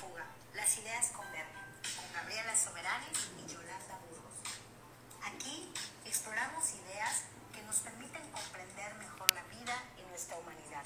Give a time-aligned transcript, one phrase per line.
[0.00, 0.24] fuga,
[0.54, 1.60] las ideas convergen,
[1.96, 3.06] con Gabriela Soberani
[3.36, 4.40] y Yolanda Burgos.
[5.22, 5.70] Aquí
[6.06, 10.84] exploramos ideas que nos permiten comprender mejor la vida y nuestra humanidad.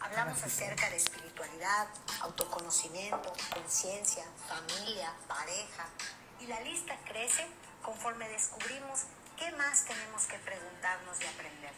[0.00, 1.86] Hablamos acerca de espiritualidad,
[2.22, 5.86] autoconocimiento, conciencia, familia, pareja,
[6.40, 7.46] y la lista crece
[7.82, 9.00] conforme descubrimos
[9.36, 11.72] qué más tenemos que preguntarnos y aprender.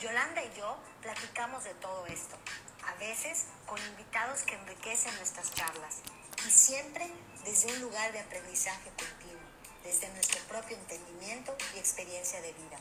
[0.00, 2.36] Yolanda y yo platicamos de todo esto,
[2.86, 5.96] a veces con invitados que enriquecen nuestras charlas
[6.46, 7.10] y siempre
[7.44, 9.42] desde un lugar de aprendizaje continuo,
[9.82, 12.78] desde nuestro propio entendimiento y experiencia de vida.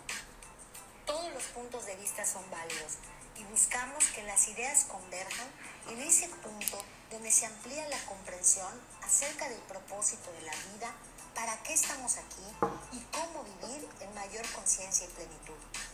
[1.06, 2.98] Todos los puntos de vista son válidos
[3.38, 5.48] y buscamos que las ideas converjan
[5.90, 6.78] en ese punto
[7.12, 8.72] donde se amplía la comprensión
[9.04, 10.92] acerca del propósito de la vida,
[11.36, 12.44] para qué estamos aquí
[12.92, 15.93] y cómo vivir en mayor conciencia y plenitud.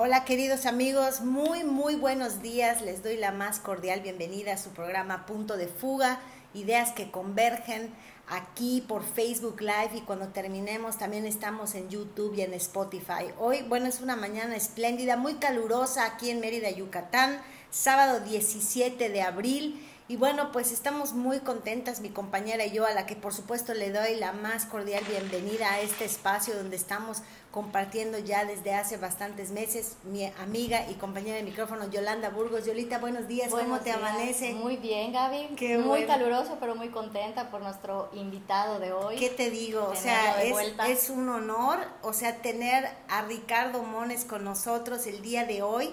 [0.00, 2.82] Hola queridos amigos, muy muy buenos días.
[2.82, 6.20] Les doy la más cordial bienvenida a su programa Punto de Fuga,
[6.54, 7.92] ideas que convergen
[8.28, 13.32] aquí por Facebook Live y cuando terminemos también estamos en YouTube y en Spotify.
[13.40, 17.40] Hoy, bueno, es una mañana espléndida, muy calurosa aquí en Mérida, Yucatán,
[17.72, 22.94] sábado 17 de abril y bueno, pues estamos muy contentas, mi compañera y yo, a
[22.94, 27.18] la que por supuesto le doy la más cordial bienvenida a este espacio donde estamos
[27.58, 29.96] compartiendo ya desde hace bastantes meses.
[30.04, 32.64] Mi amiga y compañera de micrófono, Yolanda Burgos.
[32.64, 34.54] Yolita, buenos días, ¿cómo te amanece?
[34.54, 35.56] Muy bien, Gaby.
[35.56, 39.16] Qué muy caluroso, pero muy contenta por nuestro invitado de hoy.
[39.16, 39.88] ¿Qué te digo?
[39.88, 40.56] O sea, es,
[40.86, 45.92] es un honor, o sea, tener a Ricardo Mones con nosotros el día de hoy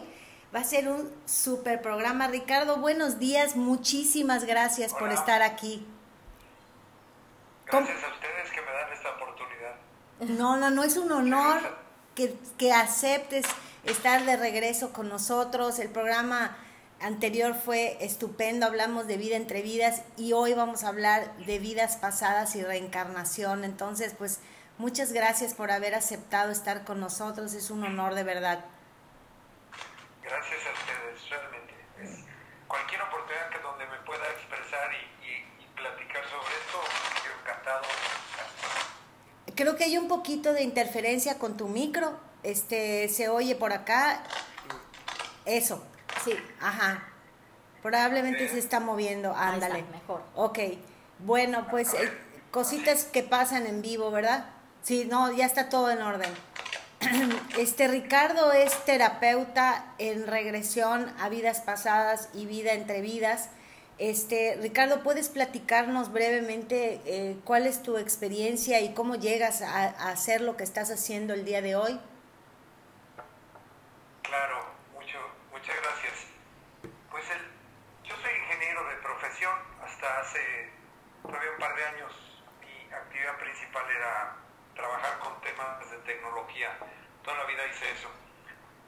[0.55, 2.29] Va a ser un super programa.
[2.29, 3.57] Ricardo, buenos días.
[3.57, 5.85] Muchísimas gracias por estar aquí.
[7.65, 9.75] Gracias a ustedes que me dan esta oportunidad.
[10.19, 11.59] No, no, no es un honor
[12.15, 13.45] que, que aceptes
[13.83, 15.79] estar de regreso con nosotros.
[15.79, 16.57] El programa
[17.01, 21.97] anterior fue estupendo, hablamos de vida entre vidas y hoy vamos a hablar de vidas
[21.97, 23.63] pasadas y reencarnación.
[23.63, 24.39] Entonces, pues
[24.77, 28.65] muchas gracias por haber aceptado estar con nosotros, es un honor de verdad.
[30.23, 32.25] Gracias a ustedes, realmente.
[32.67, 35.45] cualquier oportunidad que donde me pueda expresar y,
[35.75, 36.81] platicar sobre esto,
[37.25, 37.83] yo encantado.
[39.55, 42.19] Creo que hay un poquito de interferencia con tu micro.
[42.43, 44.21] Este, se oye por acá.
[45.45, 45.83] Eso.
[46.23, 46.33] Sí.
[46.59, 47.03] Ajá.
[47.81, 49.33] Probablemente se está moviendo.
[49.33, 49.83] Ándale.
[49.91, 50.23] mejor.
[50.35, 50.59] Ok.
[51.19, 52.11] Bueno, pues eh,
[52.51, 54.45] cositas que pasan en vivo, ¿verdad?
[54.83, 56.31] Sí, no, ya está todo en orden.
[57.57, 63.49] Este Ricardo es terapeuta en regresión a vidas pasadas y vida entre vidas.
[63.97, 70.41] Este, Ricardo, ¿puedes platicarnos brevemente eh, cuál es tu experiencia y cómo llegas a, hacer
[70.41, 71.97] lo que estás haciendo el día de hoy?
[74.23, 75.17] Claro, mucho,
[75.49, 76.13] muchas gracias.
[77.09, 77.39] Pues el,
[78.03, 80.41] yo soy ingeniero de profesión, hasta hace
[81.23, 82.11] todavía un par de años
[82.59, 84.35] mi actividad principal era
[84.75, 86.77] trabajar con temas de tecnología.
[87.23, 88.09] Toda la vida hice eso.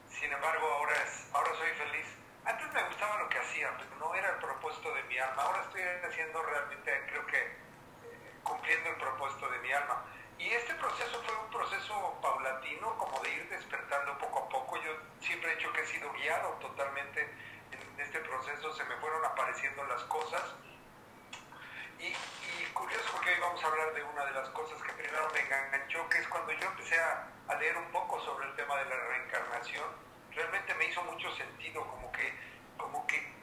[0.09, 2.07] Sin embargo, ahora, es, ahora soy feliz.
[2.47, 5.43] Antes me gustaba lo que hacía, pero no era el propósito de mi alma.
[5.43, 10.05] Ahora estoy haciendo realmente, creo que, eh, cumpliendo el propósito de mi alma.
[10.39, 14.77] Y este proceso fue un proceso paulatino, como de ir despertando poco a poco.
[14.81, 17.21] Yo siempre he dicho que he sido guiado totalmente
[17.71, 20.43] en este proceso, se me fueron apareciendo las cosas
[21.99, 22.13] y,
[22.73, 26.07] curioso porque hoy vamos a hablar de una de las cosas que primero me enganchó,
[26.09, 27.27] que es cuando yo empecé a,
[27.59, 29.89] leer un poco sobre el tema de la reencarnación,
[30.37, 32.31] realmente me hizo mucho sentido, como que,
[32.77, 33.33] como que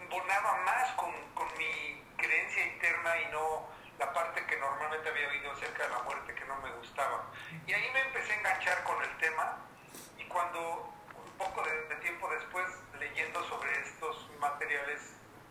[0.00, 5.52] embonaba más con, con mi creencia interna y no la parte que normalmente había oído
[5.52, 7.30] acerca de la muerte que no me gustaba.
[7.66, 9.58] Y ahí me empecé a enganchar con el tema
[10.18, 12.66] y cuando un poco de tiempo después
[12.98, 15.00] leyendo sobre estos materiales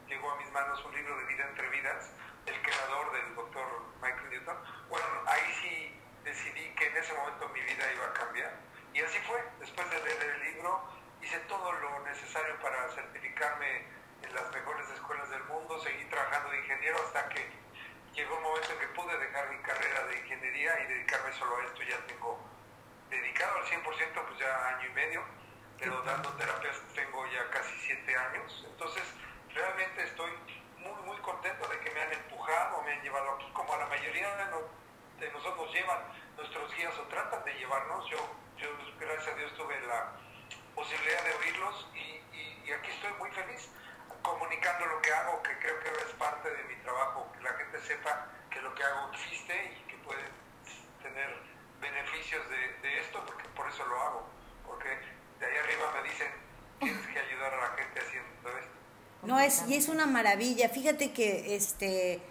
[0.07, 2.09] llegó a mis manos un libro de vida entre vidas,
[2.47, 3.65] el creador del doctor
[4.01, 4.57] Michael Newton,
[4.89, 8.72] bueno, ahí sí decidí que en ese momento mi vida iba a cambiar.
[8.93, 10.83] Y así fue, después de leer el libro,
[11.21, 13.85] hice todo lo necesario para certificarme
[14.21, 17.49] en las mejores escuelas del mundo, seguí trabajando de ingeniero hasta que
[18.13, 21.65] llegó un momento en que pude dejar mi carrera de ingeniería y dedicarme solo a
[21.65, 21.81] esto.
[21.83, 22.39] Ya tengo
[23.09, 25.23] dedicado al 100%, pues ya año y medio,
[25.79, 28.65] pero dando terapias tengo ya casi siete años.
[28.69, 29.03] Entonces,
[29.53, 30.31] realmente estoy
[30.77, 33.87] muy, muy contento de que me han empujado, me han llevado aquí, como a la
[33.87, 35.99] mayoría de, nosotros llevan
[36.35, 38.09] nuestros guías o tratan de llevarnos.
[38.09, 38.17] Yo,
[38.63, 40.15] yo gracias a Dios tuve la
[40.73, 42.23] posibilidad de oírlos y,
[42.71, 43.69] aquí estoy muy feliz
[44.23, 47.77] comunicando lo que hago, que creo que es parte de mi trabajo, que la gente
[47.81, 50.23] sepa que lo que hago existe y que puede
[51.03, 51.29] tener
[51.81, 54.29] beneficios de, de esto, porque por eso lo hago,
[54.65, 54.89] porque
[55.39, 56.31] de ahí arriba me dicen,
[56.79, 58.73] tienes que ayudar a la gente haciendo esto.
[59.23, 60.69] No, es, y es una maravilla.
[60.69, 62.21] Fíjate que este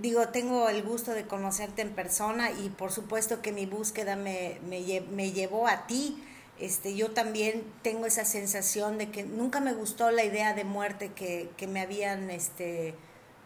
[0.00, 4.58] digo, tengo el gusto de conocerte en persona y por supuesto que mi búsqueda me,
[4.68, 6.22] me, me llevó a ti.
[6.58, 11.12] Este, yo también tengo esa sensación de que nunca me gustó la idea de muerte
[11.12, 12.94] que, que me habían, este,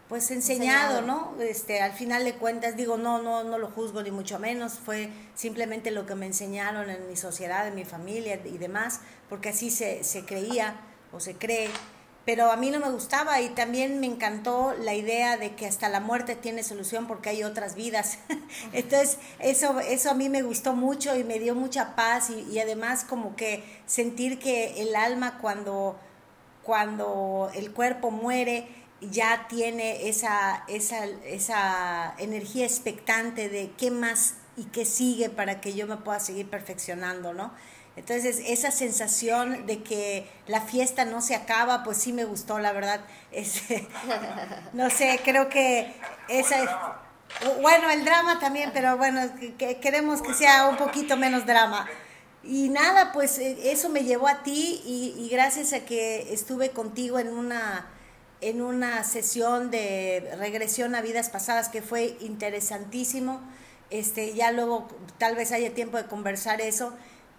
[0.09, 1.35] pues enseñado, ¿no?
[1.41, 5.11] Este, al final de cuentas digo, no, no, no lo juzgo ni mucho menos, fue
[5.35, 9.71] simplemente lo que me enseñaron en mi sociedad, en mi familia y demás, porque así
[9.71, 10.77] se, se creía
[11.12, 11.71] o se cree,
[12.25, 15.89] pero a mí no me gustaba y también me encantó la idea de que hasta
[15.89, 18.19] la muerte tiene solución porque hay otras vidas.
[18.73, 22.61] Entonces, eso, eso a mí me gustó mucho y me dio mucha paz y, y
[22.61, 25.99] además como que sentir que el alma cuando,
[26.63, 28.69] cuando el cuerpo muere,
[29.11, 35.75] ya tiene esa, esa, esa energía expectante de qué más y qué sigue para que
[35.75, 37.53] yo me pueda seguir perfeccionando, ¿no?
[37.97, 42.73] Entonces, esa sensación de que la fiesta no se acaba, pues sí me gustó, la
[42.73, 43.00] verdad.
[44.73, 45.93] no sé, creo que
[46.29, 47.03] esa
[47.61, 49.21] Bueno, el drama también, pero bueno,
[49.59, 51.87] que, queremos que sea un poquito menos drama.
[52.44, 57.19] Y nada, pues eh, eso me llevó a ti y gracias a que estuve contigo
[57.19, 57.87] en una
[58.43, 63.41] en una sesión de regresión a vidas pasadas que fue interesantísimo.
[63.89, 66.93] Este, ya luego tal vez haya tiempo de conversar eso.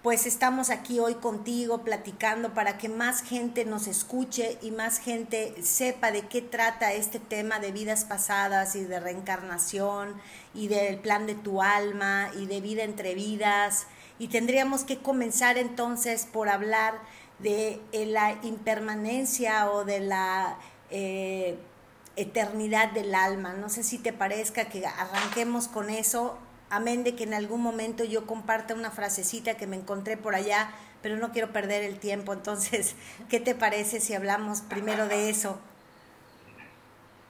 [0.04, 5.56] Pues estamos aquí hoy contigo platicando para que más gente nos escuche y más gente
[5.64, 10.14] sepa de qué trata este tema de vidas pasadas y de reencarnación
[10.54, 13.88] y del plan de tu alma y de vida entre vidas.
[14.20, 16.96] Y tendríamos que comenzar entonces por hablar
[17.40, 20.58] de eh, la impermanencia o de la
[20.90, 21.58] eh,
[22.18, 23.54] eternidad del alma.
[23.54, 26.38] No sé si te parezca que arranquemos con eso,
[26.74, 30.72] amén de que en algún momento yo comparta una frasecita que me encontré por allá,
[31.02, 32.34] pero no quiero perder el tiempo.
[32.34, 32.96] Entonces,
[33.30, 35.62] ¿qué te parece si hablamos primero de eso?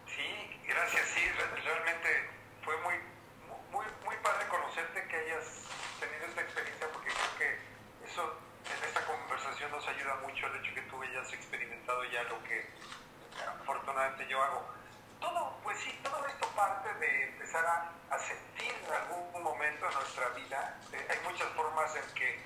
[0.07, 0.23] Sí,
[0.65, 1.03] gracias.
[1.13, 1.21] Sí,
[1.63, 2.09] realmente
[2.63, 2.95] fue muy,
[3.71, 5.43] muy, muy padre conocerte, que hayas
[5.99, 8.23] tenido esta experiencia, porque creo que eso
[8.63, 12.63] en esta conversación nos ayuda mucho el hecho que tú hayas experimentado ya lo que
[13.59, 14.82] afortunadamente yo hago.
[15.23, 20.27] Todo, pues sí, todo esto parte de empezar a, sentir en algún momento en nuestra
[20.29, 20.77] vida.
[20.91, 22.39] Eh, hay muchas formas en que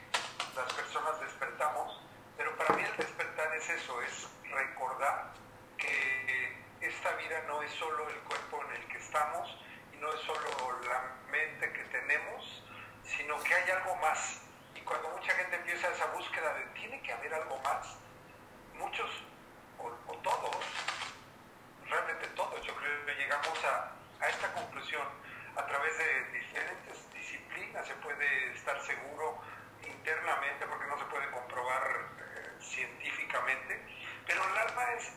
[0.56, 2.02] las personas despertamos,
[2.38, 5.34] pero para mí el despertar es eso, es recordar
[5.78, 9.58] que esta vida no es solo el cuerpo en el que estamos
[9.92, 12.64] y no es solo la mente que tenemos,
[13.04, 14.42] sino que hay algo más.
[14.76, 17.88] Y cuando mucha gente empieza esa búsqueda de tiene que haber algo más,
[18.76, 19.10] muchos
[19.80, 20.56] o, todos,
[21.90, 23.94] realmente todos, yo creo que llegamos a,
[24.28, 25.04] esta conclusión
[25.56, 29.42] a través de diferentes disciplinas, se puede estar seguro
[29.86, 31.84] internamente porque no se puede comprobar
[32.20, 33.80] eh, científicamente,
[34.26, 35.12] pero el alma es,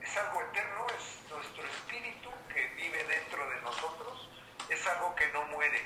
[0.00, 4.30] es algo eterno, es nuestro espíritu que vive dentro de nosotros,
[4.68, 5.82] es algo que no muere.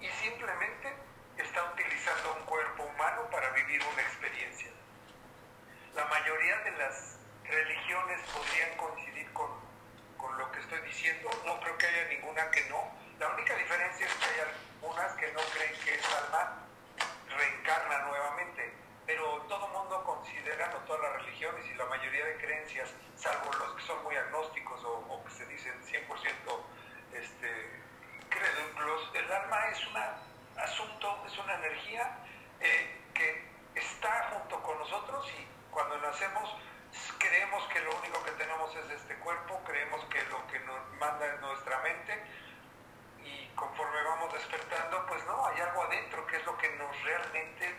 [0.00, 0.94] Y simplemente
[1.38, 4.70] está utilizando un cuerpo humano para vivir una experiencia.
[5.94, 7.15] La mayoría de las
[7.50, 9.50] religiones podrían coincidir con,
[10.16, 11.30] con lo que estoy diciendo.
[11.44, 12.92] No creo que haya ninguna que no.
[13.18, 16.66] La única diferencia es que hay algunas que no creen que esa alma
[17.36, 18.72] reencarna nuevamente.
[19.06, 23.76] Pero todo mundo considera, no todas las religiones y la mayoría de creencias, salvo los
[23.76, 26.02] que son muy agnósticos o, que se dicen 100%
[27.12, 27.80] este,
[28.28, 29.96] crédulos, el alma es un
[30.58, 32.18] asunto, es una energía
[32.60, 36.56] eh, que está junto con nosotros y cuando nacemos
[37.18, 41.26] creemos que lo único que tenemos es este cuerpo, creemos que lo que nos manda
[41.26, 42.22] es nuestra mente
[43.24, 47.74] y conforme vamos despertando, pues no, hay algo adentro que es lo que nos realmente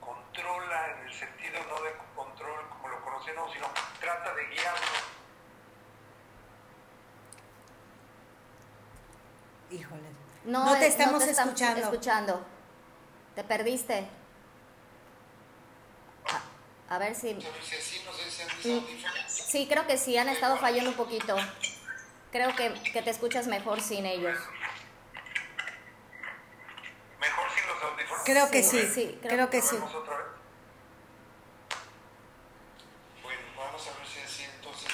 [0.00, 3.66] controla en el sentido no de control como lo conocemos, sino
[4.00, 5.16] trata de guiarnos.
[9.70, 10.08] Híjole.
[10.44, 11.82] No, te estamos escuchando.
[11.82, 12.46] escuchando.
[13.34, 14.08] Te perdiste.
[16.88, 17.36] A ver si...
[19.28, 21.36] Sí, creo que sí, han estado fallando un poquito.
[22.30, 24.38] Creo que, que te escuchas mejor sin ellos.
[27.20, 28.24] ¿Mejor sin los audífonos?
[28.24, 29.76] Creo que sí, sí creo, que sí.
[29.76, 30.26] Otra vez?
[33.22, 34.92] Bueno, vamos a ver si así entonces...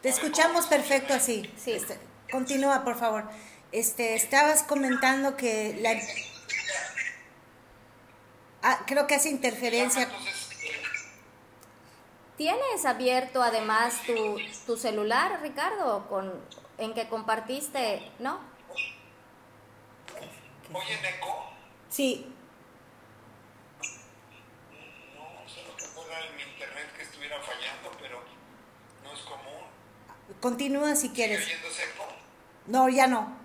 [0.00, 1.52] Te escuchamos perfecto así.
[1.56, 1.72] Sí.
[1.72, 1.98] Este,
[2.30, 3.28] continúa, por favor.
[3.70, 5.96] Este, estabas comentando que la...
[8.62, 10.08] Ah, creo que hace interferencia.
[12.42, 16.44] ¿Tienes abierto además tu, tu celular, Ricardo, con,
[16.76, 18.40] en que compartiste, no?
[20.72, 21.52] ¿Oye, eco?
[21.88, 22.34] Sí.
[25.14, 28.24] No, sé lo que fuera en mi internet que estuviera fallando, pero
[29.04, 29.62] No es común.
[30.40, 31.46] Continúa si ¿Sigue quieres.
[31.46, 32.08] oyéndose eco?
[32.66, 33.36] No, ya no.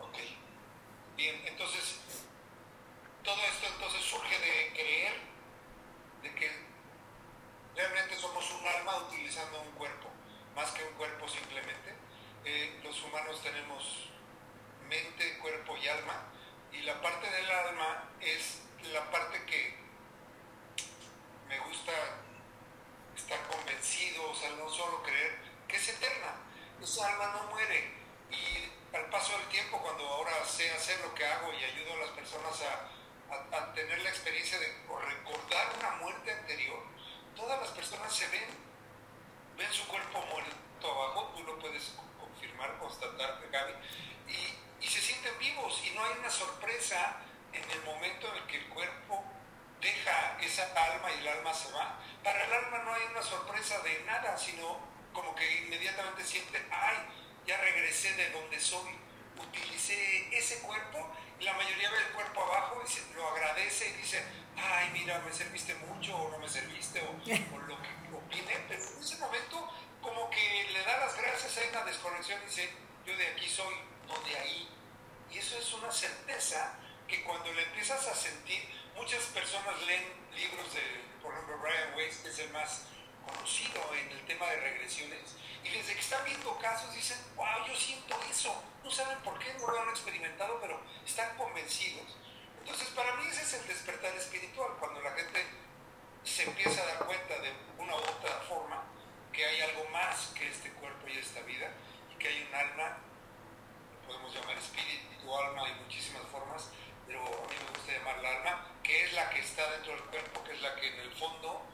[0.00, 0.18] Ok.
[1.16, 1.98] Bien, entonces,
[3.24, 5.14] todo esto entonces surge de creer
[6.24, 6.68] de que
[7.80, 10.08] realmente somos un alma utilizando un cuerpo,
[10.60, 11.94] más que un cuerpo simplemente.
[12.44, 14.10] Eh, los humanos tenemos
[14.88, 16.24] mente, cuerpo y alma,
[16.72, 18.60] y la parte del alma es
[18.92, 19.74] la parte que
[21.48, 21.92] me gusta
[23.16, 26.34] estar convencido, o sea, no solo creer que es eterna.
[26.82, 27.94] Esa alma no muere.
[28.30, 31.96] Y al paso del tiempo, cuando ahora sé hacer lo que hago y ayudo a
[32.06, 34.66] las personas a, a- tener la experiencia de
[35.06, 36.82] recordar una muerte anterior,
[37.36, 38.69] todas las personas se ven,
[39.60, 43.74] ven su cuerpo muerto abajo, tú lo puedes confirmar, constatar, Gaby,
[44.80, 47.18] y, se sienten vivos y no hay una sorpresa
[47.52, 49.22] en el momento en el que el cuerpo
[49.80, 52.00] deja esa alma y el alma se va.
[52.24, 54.78] Para el alma no hay una sorpresa de nada, sino
[55.12, 56.96] como que inmediatamente siente, ay,
[57.46, 58.98] ya regresé de donde soy,
[59.38, 61.06] utilicé ese cuerpo
[61.40, 64.24] la mayoría ve el cuerpo abajo y se, lo agradece y dice,
[64.56, 68.82] ay, mira, me serviste mucho o no me serviste o, o lo que opine, pero
[68.82, 72.72] en ese momento como que le da las gracias, hay una desconexión y dice,
[73.06, 73.74] yo de aquí soy,
[74.06, 74.68] no de ahí.
[75.30, 76.74] Y eso es una certeza
[77.06, 78.64] que cuando le empiezas a sentir,
[78.96, 80.82] muchas personas leen libros de,
[81.22, 82.82] por ejemplo, Brian Weiss, que es el más
[83.26, 87.76] conocido en el tema de regresiones, y desde que están viendo casos dicen, wow, yo
[87.76, 92.16] siento eso, no saben por qué, no lo han experimentado, pero están convencidos.
[92.60, 95.46] Entonces, para mí ese es el despertar espiritual, cuando la gente
[96.24, 98.82] se empieza a dar cuenta de una u otra forma
[99.32, 101.70] que hay algo más que este cuerpo y esta vida,
[102.12, 102.98] y que hay un alma,
[104.06, 106.70] podemos llamar espíritu, alma, hay muchísimas formas,
[107.06, 110.44] pero a mí me gusta llamarla alma, que es la que está dentro del cuerpo,
[110.44, 111.66] que es la que en el fondo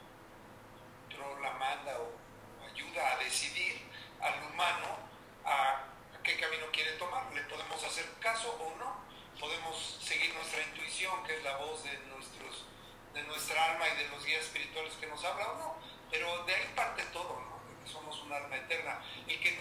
[1.16, 2.12] controla, manda o
[2.64, 3.80] ayuda a decidir
[4.20, 4.98] al humano
[5.44, 5.84] a
[6.22, 7.32] qué camino quiere tomar.
[7.32, 9.05] Le podemos hacer caso o no,
[9.38, 12.64] podemos seguir nuestra intuición, que es la voz de, nuestros,
[13.14, 15.76] de nuestra alma y de los guías espirituales que nos habla o no,
[16.10, 17.84] pero de ahí parte todo, ¿no?
[17.84, 19.02] Que somos un alma eterna.
[19.26, 19.58] Y que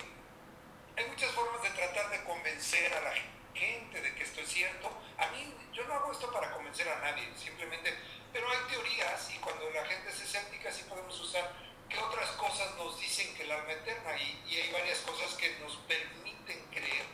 [0.98, 3.14] hay muchas formas de tratar de convencer a la
[3.54, 4.92] gente de que esto es cierto.
[5.18, 7.94] A mí, yo no hago esto para convencer a nadie, simplemente,
[8.32, 11.54] pero hay teorías y cuando la gente es escéptica sí podemos usar
[11.90, 15.76] que otras cosas nos dicen que el alma eterna y hay varias cosas que nos
[15.88, 17.06] permiten creer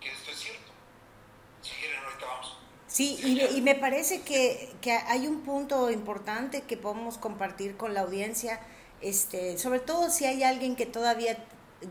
[0.00, 0.77] que esto es cierto.
[1.62, 2.58] Si quieren, ahorita vamos.
[2.86, 7.92] Sí, y, y me parece que, que hay un punto importante que podemos compartir con
[7.94, 8.60] la audiencia,
[9.02, 11.36] este, sobre todo si hay alguien que todavía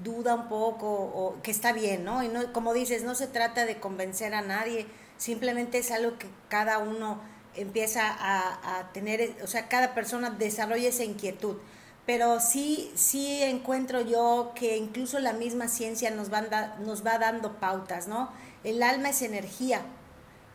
[0.04, 2.24] duda un poco o que está bien, ¿no?
[2.24, 6.28] Y no, como dices, no se trata de convencer a nadie, simplemente es algo que
[6.50, 7.22] cada uno
[7.56, 11.58] empieza a, a tener, o sea, cada persona desarrolla esa inquietud.
[12.06, 17.60] Pero sí, sí encuentro yo que incluso la misma ciencia nos, da- nos va dando
[17.60, 18.32] pautas, ¿no?
[18.68, 19.86] El alma es energía,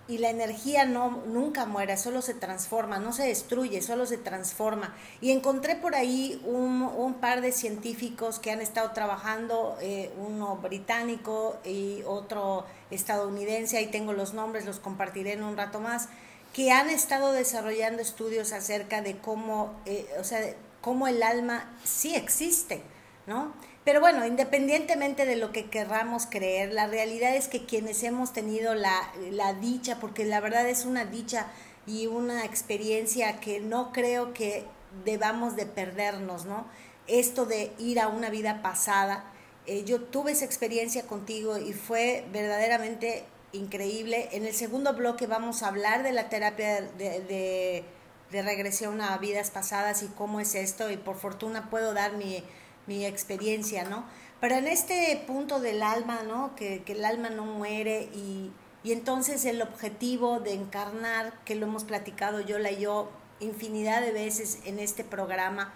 [0.06, 4.94] y la energía no nunca muere, solo se transforma, no se destruye, solo se transforma.
[5.22, 11.56] Y encontré por ahí un, par de científicos que han estado trabajando, eh, uno británico
[11.64, 16.08] y otro estadounidense, ahí tengo los nombres, los compartiré en un rato más,
[16.52, 20.40] que han estado desarrollando estudios acerca de cómo, eh, o sea,
[20.82, 22.82] cómo el alma sí existe,
[23.26, 23.54] ¿no?
[23.84, 28.74] Pero bueno, independientemente de lo que querramos creer, la realidad es que quienes hemos tenido
[28.74, 31.48] la, la dicha, porque la verdad es una dicha
[31.84, 34.64] y una experiencia que no creo que
[35.04, 36.66] debamos de perdernos, ¿no?
[37.08, 39.24] Esto de ir a una vida pasada.
[39.66, 44.28] Eh, yo tuve esa experiencia contigo y fue verdaderamente increíble.
[44.30, 47.84] En el segundo bloque vamos a hablar de la terapia de, de,
[48.30, 52.44] de regresión a vidas pasadas y cómo es esto y por fortuna puedo dar mi,
[52.86, 54.04] mi experiencia, ¿no?
[54.40, 56.54] Pero en este punto del alma, ¿no?
[56.56, 58.50] Que, que el alma no muere y,
[58.82, 63.10] y entonces el objetivo de encarnar, que lo hemos platicado yo, la y yo,
[63.40, 65.72] infinidad de veces en este programa,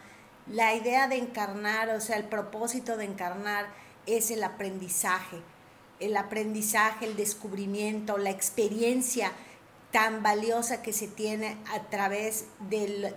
[0.48, 3.66] la idea de encarnar, o sea, el propósito de encarnar
[4.06, 5.38] es el aprendizaje,
[5.98, 9.32] el aprendizaje, el descubrimiento, la experiencia
[9.96, 13.14] tan valiosa que se tiene a través de,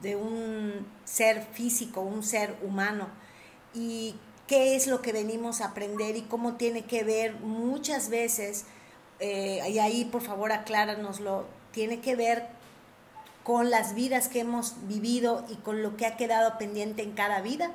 [0.00, 3.08] de, un ser físico, un ser humano.
[3.74, 4.14] Y
[4.46, 8.64] qué es lo que venimos a aprender y cómo tiene que ver muchas veces,
[9.20, 12.46] eh, y ahí por favor acláranoslo, tiene que ver
[13.44, 17.42] con las vidas que hemos vivido y con lo que ha quedado pendiente en cada
[17.42, 17.72] vida.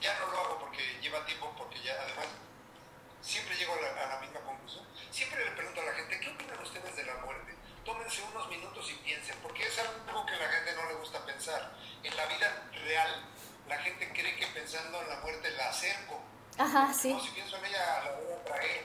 [0.00, 2.26] ya no lo hago porque lleva tiempo, porque ya además
[3.20, 4.84] siempre llego a la, misma conclusión.
[5.10, 7.54] Siempre le pregunto a la gente, ¿qué opinan ustedes de la muerte?
[7.84, 11.24] Tómense unos minutos y piensen, porque es algo que a la gente no le gusta
[11.24, 11.72] pensar.
[12.02, 13.24] En la vida real,
[13.68, 16.20] la gente cree que pensando en la muerte la acerco.
[16.58, 17.10] Ajá, sí.
[17.10, 18.84] Como si pienso en ella, la voy a traer.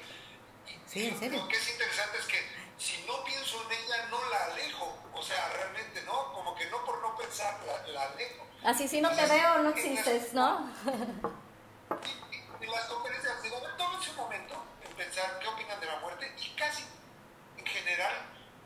[0.86, 1.12] Sí.
[1.12, 2.40] Lo que es interesante es que
[2.78, 4.98] si no pienso en ella, no la alejo.
[5.14, 8.46] O sea, realmente no, como que no por no pensar, la, la alejo.
[8.64, 10.70] Así si no te Entonces, veo, no existes, ¿no?
[12.04, 16.00] y- y en las conferencias digo, tómense un momento en pensar qué opinan de la
[16.00, 16.84] muerte y casi
[17.58, 18.14] en general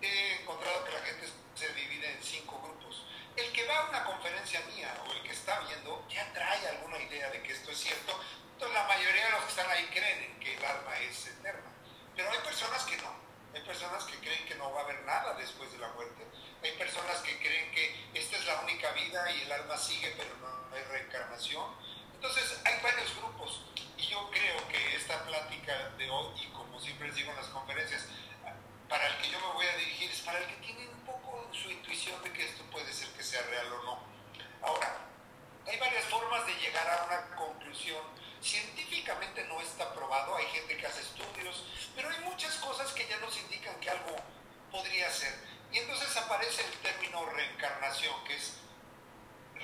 [0.01, 3.05] he encontrado que la gente se divide en cinco grupos.
[3.35, 6.97] El que va a una conferencia mía o el que está viendo ya trae alguna
[6.99, 8.19] idea de que esto es cierto.
[8.53, 11.69] Entonces la mayoría de los que están ahí creen en que el alma es eterna.
[12.15, 13.11] Pero hay personas que no.
[13.53, 16.25] Hay personas que creen que no va a haber nada después de la muerte.
[16.63, 20.35] Hay personas que creen que esta es la única vida y el alma sigue, pero
[20.37, 21.65] no hay reencarnación.
[22.13, 23.65] Entonces hay varios grupos
[23.97, 27.47] y yo creo que esta plática de hoy, y como siempre les digo en las
[27.47, 28.07] conferencias,
[28.87, 31.47] para el que yo me voy a dirigir es para el que tiene un poco
[31.53, 34.03] su intuición de que esto puede ser que sea real o no.
[34.61, 34.97] Ahora,
[35.65, 38.01] hay varias formas de llegar a una conclusión.
[38.41, 41.63] Científicamente no está probado, hay gente que hace estudios,
[41.95, 44.15] pero hay muchas cosas que ya nos indican que algo
[44.71, 45.33] podría ser.
[45.71, 48.53] Y entonces aparece el término reencarnación, que es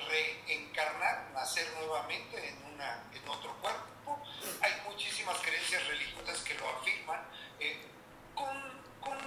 [0.08, 4.22] reencarnar, nacer nuevamente en, una, en otro cuerpo.
[4.62, 7.20] Hay muchísimas creencias religiosas que lo afirman,
[7.60, 7.84] eh,
[8.34, 9.18] con, con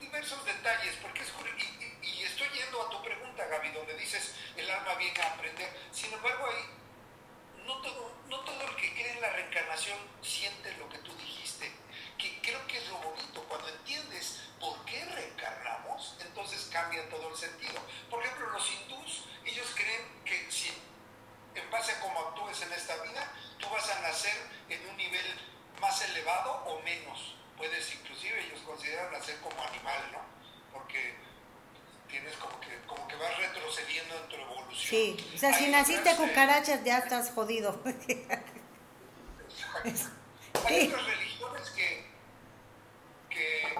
[0.00, 1.28] diversos detalles, porque es
[1.58, 5.34] y, y- y estoy yendo a tu pregunta, Gaby, donde dices el alma viene a
[5.34, 5.70] aprender.
[5.92, 6.64] Sin embargo, ahí
[7.66, 11.70] no todo, no todo el que cree en la reencarnación siente lo que tú dijiste,
[12.18, 17.36] que creo que es lo bonito, cuando entiendes por qué reencarnamos, entonces cambia todo el
[17.36, 17.80] sentido.
[18.10, 20.72] Por ejemplo, los hindús, ellos creen que si
[21.54, 24.36] en base a cómo actúes en esta vida, tú vas a nacer
[24.68, 25.40] en un nivel
[25.80, 27.34] más elevado o menos.
[27.56, 30.20] Puedes inclusive, ellos consideran nacer como animal, ¿no?
[30.72, 31.16] Porque
[32.08, 34.81] tienes como que, como que vas retrocediendo en tu evolución.
[34.92, 37.80] Sí, o sea, si naciste cucarachas ya estás jodido.
[40.66, 42.06] Hay otras religiones que,
[43.30, 43.74] que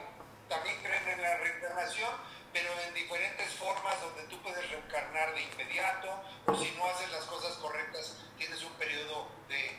[0.49, 2.11] también creen en la reencarnación,
[2.55, 7.25] pero en diferentes formas donde tú puedes reencarnar de inmediato, o si no haces las
[7.25, 9.77] cosas correctas, tienes un periodo de,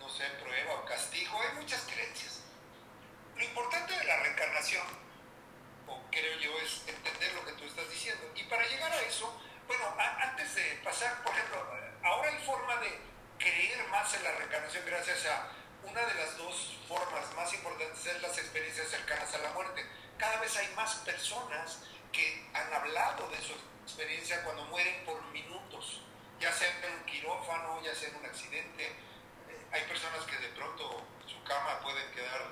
[0.00, 1.40] no sé, prueba o castigo.
[1.40, 2.40] Hay muchas creencias.
[3.36, 4.86] Lo importante de la reencarnación,
[5.86, 8.30] o creo yo, es entender lo que tú estás diciendo.
[8.36, 9.34] Y para llegar a eso,
[9.66, 11.64] bueno, a- antes de pasar, por ejemplo,
[12.04, 12.98] ahora hay forma de
[13.38, 15.48] creer más en la reencarnación gracias a
[15.84, 19.84] una de las dos formas más importantes es las experiencias cercanas a la muerte.
[20.18, 21.80] Cada vez hay más personas
[22.12, 26.02] que han hablado de su experiencia cuando mueren por minutos,
[26.40, 28.86] ya sea en un quirófano, ya sea en un accidente.
[28.86, 28.94] Eh,
[29.72, 32.42] hay personas que de pronto en su cama pueden quedar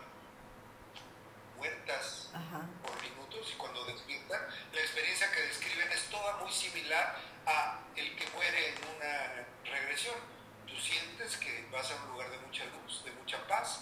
[1.57, 2.63] muertas Ajá.
[2.83, 4.41] por minutos y cuando despiertan,
[4.73, 10.17] la experiencia que describen es toda muy similar a el que muere en una regresión.
[10.67, 13.81] Tú sientes que vas a un lugar de mucha luz, de mucha paz,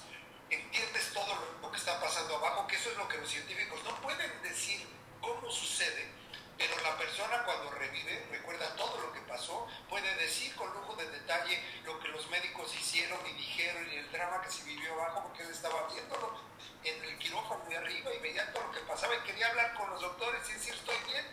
[0.48, 3.85] entiendes todo lo- lo que está pasando abajo, que eso es lo que los científicos
[3.85, 4.88] no pueden decir
[5.20, 6.09] cómo sucede,
[6.57, 11.11] pero la persona cuando revive recuerda todo lo que pasó, puede decir con lujo de
[11.11, 15.24] detalle lo que los médicos hicieron y dijeron y el drama que se vivió abajo
[15.24, 16.40] porque él estaba viéndolo
[16.85, 19.90] en el quirófano de arriba y veía todo lo que pasaba y quería hablar con
[19.90, 21.26] los doctores y decir estoy bien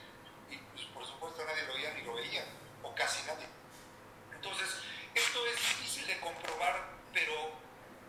[0.50, 2.44] y pues, por supuesto nadie lo oía ni lo veía
[2.84, 3.48] o casi nadie.
[4.34, 4.68] Entonces,
[5.14, 7.52] esto es difícil de comprobar, pero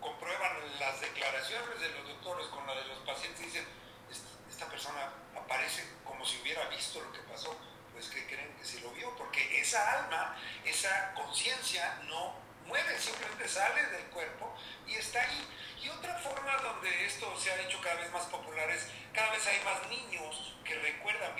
[0.01, 3.67] comprueban las declaraciones de los doctores con la de los pacientes y dicen,
[4.11, 7.57] "Esta- esta persona aparece como si hubiera visto lo que pasó.
[7.93, 12.35] Pues que creen que sí lo vio, porque esa alma, esa conciencia no
[12.67, 14.55] muere, simplemente sale del cuerpo
[14.87, 15.49] y está ahí.
[15.83, 19.47] Y otra forma donde esto se ha hecho cada vez más popular es, cada vez
[19.47, 21.35] hay más niños que recuerdan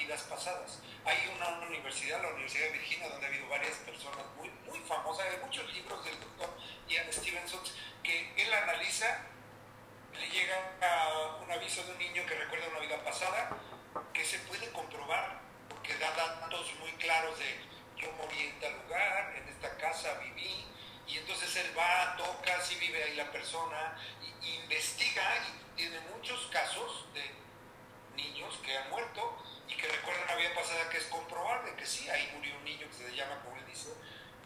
[1.05, 5.27] Hay una universidad, la Universidad de Virginia, donde ha habido varias personas muy, muy famosas,
[5.27, 6.57] hay muchos libros del doctor
[6.87, 7.61] Ian Stevenson,
[8.05, 9.23] que él analiza,
[10.13, 13.57] le llega a un aviso de un niño que recuerda una vida pasada,
[14.13, 17.61] que se puede comprobar, porque da datos muy claros de
[17.97, 20.65] yo morí en tal lugar, en esta casa viví,
[21.09, 25.99] y entonces él va, toca, si vive ahí la persona, y, y investiga, y tiene
[26.15, 27.47] muchos casos de
[28.17, 32.09] niños que han muerto y que recuerdan una vida pasada que es comprobable, que sí,
[32.09, 33.91] ahí murió un niño que se le llama, como él dice,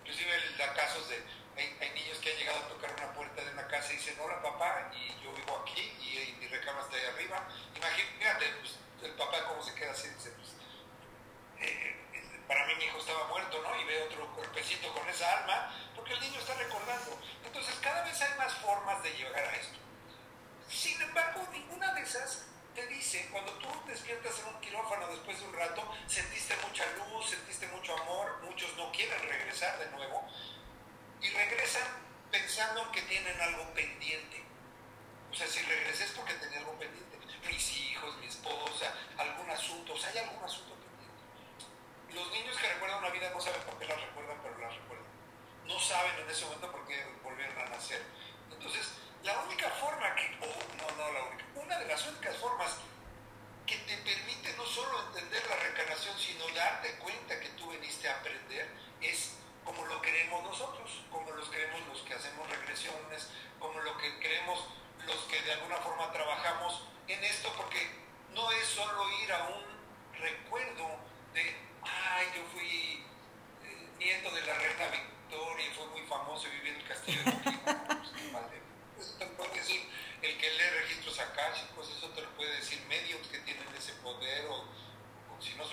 [0.00, 1.22] inclusive él da casos de,
[1.56, 4.18] hay, hay niños que han llegado a tocar una puerta de una casa y dicen,
[4.20, 8.78] hola papá, y yo vivo aquí, y, y mi recama está ahí arriba, imagínate, pues,
[9.02, 10.48] el papá cómo se queda así, dice, pues,
[11.60, 11.96] eh,
[12.46, 13.80] para mí mi hijo estaba muerto, ¿no?
[13.80, 17.16] Y ve otro cuerpecito con esa alma, porque el niño está recordando.
[17.44, 19.78] Entonces cada vez hay más formas de llegar a esto.
[20.68, 25.40] Sin embargo, ninguna de esas te dice dice, cuando tú despiertas en un quirófano después
[25.40, 30.28] de un rato, sentiste mucha luz, sentiste mucho amor, muchos no quieren regresar de nuevo
[31.20, 31.82] y regresan
[32.30, 34.44] pensando que tienen algo pendiente.
[35.32, 37.18] O sea, si regresé es porque tenía algo pendiente.
[37.48, 42.14] Mis hijos, mi esposa, algún asunto, o sea, hay algún asunto pendiente.
[42.14, 45.06] Los niños que recuerdan una vida no saben por qué la recuerdan, pero la recuerdan.
[45.66, 48.04] No saben en ese momento por qué volvieron a nacer.
[48.52, 52.76] Entonces, la única forma que, oh, no, no la única, una de las únicas formas
[53.70, 58.18] que te permite no solo entender la reencarnación, sino darte cuenta que tú viniste a
[58.18, 58.68] aprender,
[59.00, 64.18] es como lo queremos nosotros, como los queremos los que hacemos regresiones, como lo que
[64.18, 64.66] queremos
[65.06, 67.80] los que de alguna forma trabajamos en esto, porque
[68.34, 69.64] no es solo ir a un
[70.20, 70.86] recuerdo
[71.32, 73.06] de, ay, yo fui
[73.64, 77.22] eh, nieto de la reina Victoria y fue muy famoso y viví en el castillo
[77.24, 77.30] de
[79.00, 79.88] Eso te lo puede decir
[80.20, 84.44] el que lee registros akáshicos, eso te lo puede decir medios que tienen ese poder,
[84.50, 84.66] o,
[85.40, 85.64] si no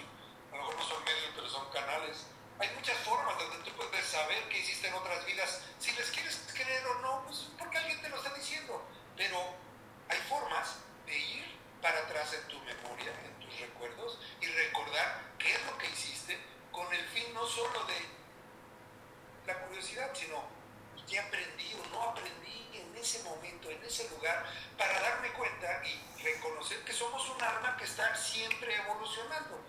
[0.51, 2.25] a lo mejor no son medios, pero son canales
[2.59, 5.61] hay muchas formas donde tú puedes saber qué hiciste en otras vidas.
[5.79, 8.83] Si les quieres creer o no, pues porque alguien te lo está diciendo.
[9.15, 9.37] Pero
[10.09, 15.53] hay formas de ir para atrás en tu memoria, en tus recuerdos, y recordar qué
[15.53, 16.39] es lo que hiciste
[16.71, 18.05] con el fin no solo de
[19.45, 20.43] la curiosidad, sino
[21.07, 24.45] qué aprendí o no aprendí en ese momento, en ese lugar,
[24.77, 29.63] para darme cuenta y reconocer que somos un alma que está siempre evolucionando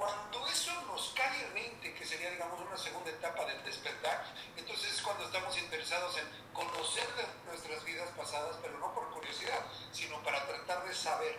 [0.00, 4.24] cuando eso nos cae en mente, que sería, digamos, una segunda etapa del despertar,
[4.56, 7.06] entonces es cuando estamos interesados en conocer
[7.44, 9.60] nuestras vidas pasadas, pero no por curiosidad,
[9.92, 11.38] sino para tratar de saber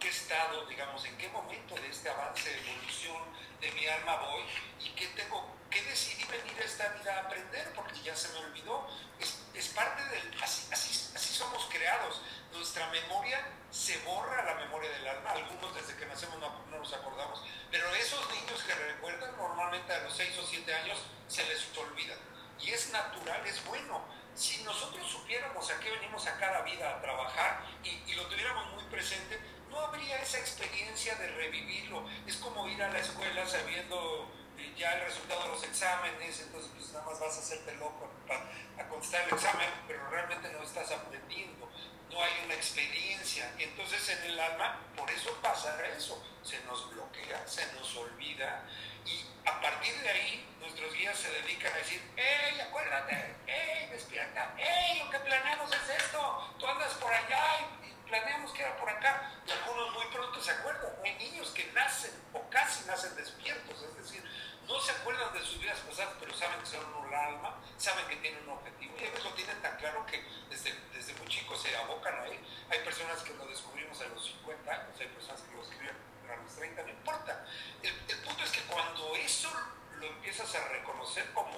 [0.00, 3.22] qué estado, digamos, en qué momento de este avance, evolución
[3.60, 4.44] de mi alma voy
[4.82, 8.38] y qué tengo, qué decidí venir a esta vida a aprender, porque ya se me
[8.38, 8.88] olvidó.
[9.20, 12.20] Es, es parte del, así, así, somos creados
[12.52, 15.30] nuestra memoria se borra la memoria del alma.
[15.30, 17.42] Algunos desde que nacemos no, nos acordamos.
[17.70, 22.14] Pero esos niños que recuerdan normalmente a los 6 o 7 años se les olvida.
[22.60, 24.04] Y es natural, es bueno.
[24.34, 28.72] Si nosotros supiéramos a qué venimos a cada vida a trabajar y, y lo tuviéramos
[28.72, 29.38] muy presente,
[29.70, 32.08] no habría esa experiencia de revivirlo.
[32.26, 34.30] Es como ir a la escuela sabiendo
[34.76, 38.88] ya el resultado de los exámenes, entonces pues nada más vas a hacerte loco para,
[38.88, 41.68] contestar el examen, pero realmente no estás aprendiendo
[42.10, 43.52] no hay una experiencia.
[43.58, 48.64] Entonces en el alma, por eso pasa eso, se nos bloquea, se nos olvida
[49.04, 53.36] y a partir de ahí nuestros guías se dedican a decir, ¡Ey, acuérdate!
[53.46, 54.54] ¡Ey, despierta!
[54.58, 56.54] ¡Ey, lo que planeamos es esto!
[56.58, 59.32] Tú andas por allá y planeamos que era por acá.
[59.46, 60.92] Y algunos muy pronto se acuerdan.
[61.04, 64.22] Hay niños que nacen o casi nacen despiertos, es decir,
[64.68, 68.16] no se acuerdan de sus vidas pasadas, pero saben que son un alma, saben que
[68.16, 71.74] tienen un objetivo y veces lo tienen tan claro que desde, desde muy chicos se
[71.76, 72.38] abocan a él.
[72.70, 75.96] Hay personas que lo descubrimos a los 50 años, hay personas que lo escriben
[76.30, 77.46] a los 30, no importa.
[77.82, 79.50] El, el punto es que cuando eso
[79.96, 81.56] lo empiezas a reconocer como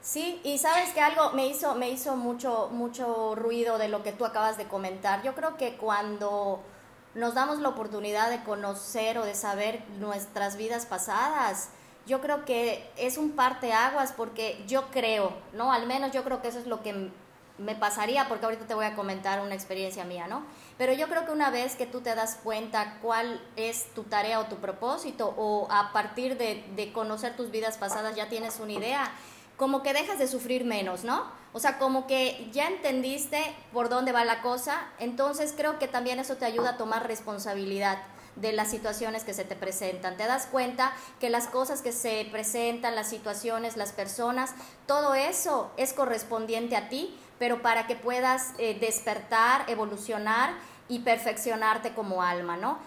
[0.00, 4.12] Sí, y sabes que algo me hizo, me hizo mucho, mucho ruido de lo que
[4.12, 5.22] tú acabas de comentar.
[5.22, 6.62] Yo creo que cuando
[7.14, 11.70] nos damos la oportunidad de conocer o de saber nuestras vidas pasadas,
[12.06, 15.72] yo creo que es un parteaguas porque yo creo, ¿no?
[15.72, 17.10] Al menos yo creo que eso es lo que
[17.56, 20.44] me pasaría, porque ahorita te voy a comentar una experiencia mía, ¿no?
[20.76, 24.40] Pero yo creo que una vez que tú te das cuenta cuál es tu tarea
[24.40, 28.72] o tu propósito, o a partir de, de conocer tus vidas pasadas ya tienes una
[28.72, 29.12] idea,
[29.56, 31.24] como que dejas de sufrir menos, ¿no?
[31.52, 33.40] O sea, como que ya entendiste
[33.72, 37.98] por dónde va la cosa, entonces creo que también eso te ayuda a tomar responsabilidad
[38.36, 40.16] de las situaciones que se te presentan.
[40.16, 44.54] Te das cuenta que las cosas que se presentan, las situaciones, las personas,
[44.86, 50.54] todo eso es correspondiente a ti, pero para que puedas eh, despertar, evolucionar
[50.88, 52.78] y perfeccionarte como alma, ¿no?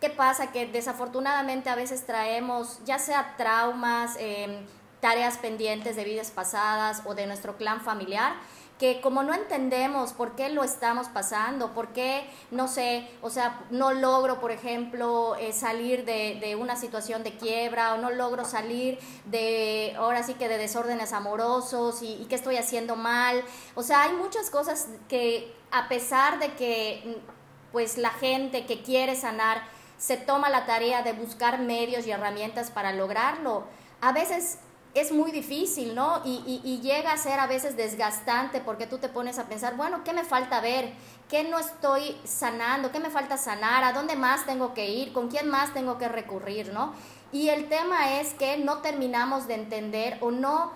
[0.00, 0.52] ¿Qué pasa?
[0.52, 4.66] Que desafortunadamente a veces traemos ya sea traumas, em,
[5.00, 8.34] tareas pendientes de vidas pasadas o de nuestro clan familiar,
[8.78, 13.64] que como no entendemos por qué lo estamos pasando, por qué, no sé, o sea,
[13.70, 18.98] no logro, por ejemplo, eh, salir de, una situación de quiebra o no logro salir
[19.24, 23.42] de, ahora sí que de desórdenes amorosos y, y qué estoy haciendo mal.
[23.74, 28.82] O sea, hay muchas cosas que a pesar de que mm, pues la gente que
[28.82, 29.62] quiere sanar
[29.98, 33.64] se toma la tarea de buscar medios y herramientas para lograrlo,
[34.02, 34.58] a veces
[35.00, 36.22] es muy difícil, ¿no?
[36.24, 40.12] Y, llega a ser a veces desgastante porque tú te pones a pensar, bueno, ¿qué
[40.12, 40.92] me falta ver?
[41.28, 42.92] ¿Qué no estoy sanando?
[42.92, 43.84] ¿Qué me falta sanar?
[43.84, 45.12] ¿A dónde más tengo que ir?
[45.12, 46.94] ¿Con quién más tengo que recurrir, ¿no?
[47.32, 50.72] Y el tema es que no terminamos de entender o no,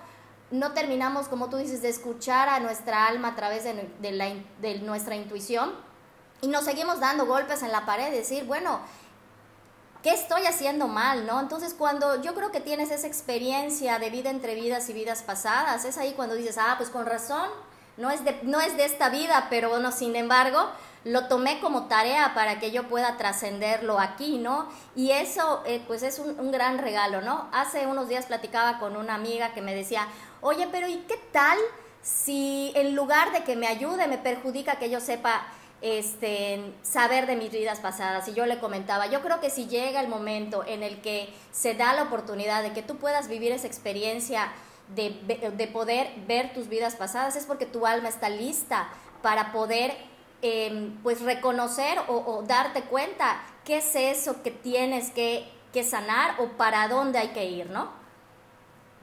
[0.51, 5.15] no terminamos, como tú dices, de escuchar a nuestra alma a través de, de, nuestra
[5.15, 5.71] intuición
[6.41, 8.81] y nos seguimos dando golpes en la pared decir, bueno,
[10.03, 11.25] ¿qué estoy haciendo mal?
[11.25, 11.39] ¿no?
[11.39, 15.85] Entonces, cuando yo creo que tienes esa experiencia de vida entre vidas y vidas pasadas,
[15.85, 17.49] es ahí cuando dices, ah, pues con razón,
[17.97, 20.69] no es de, no es de esta vida, pero bueno, sin embargo,
[21.03, 24.69] lo tomé como tarea para que yo pueda trascenderlo aquí, ¿no?
[24.95, 27.49] Y eso, eh, pues es un, un, gran regalo, ¿no?
[27.51, 30.07] Hace unos días platicaba con una amiga que me decía,
[30.41, 31.57] oye, pero ¿y qué tal
[32.01, 35.43] si en lugar de que me ayude, me perjudica que yo sepa
[35.81, 38.27] este, saber de mis vidas pasadas.
[38.27, 41.73] Y yo le comentaba, yo creo que si llega el momento en el que se
[41.73, 44.51] da la oportunidad de que tú puedas vivir esa experiencia
[44.95, 45.11] de,
[45.55, 48.89] de poder ver tus vidas pasadas, es porque tu alma está lista
[49.21, 49.95] para poder
[50.41, 56.49] em, pues reconocer o, darte cuenta qué es eso que tienes que, que sanar o
[56.57, 58.00] para dónde hay que ir, ¿no?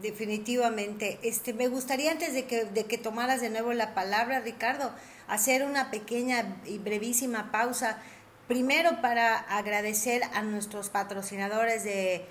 [0.00, 1.18] Definitivamente.
[1.22, 4.92] Este, me gustaría antes de que, de que tomaras de nuevo la palabra, Ricardo,
[5.26, 7.98] hacer una pequeña y brevísima pausa.
[8.46, 12.24] Primero para agradecer a nuestros patrocinadores de,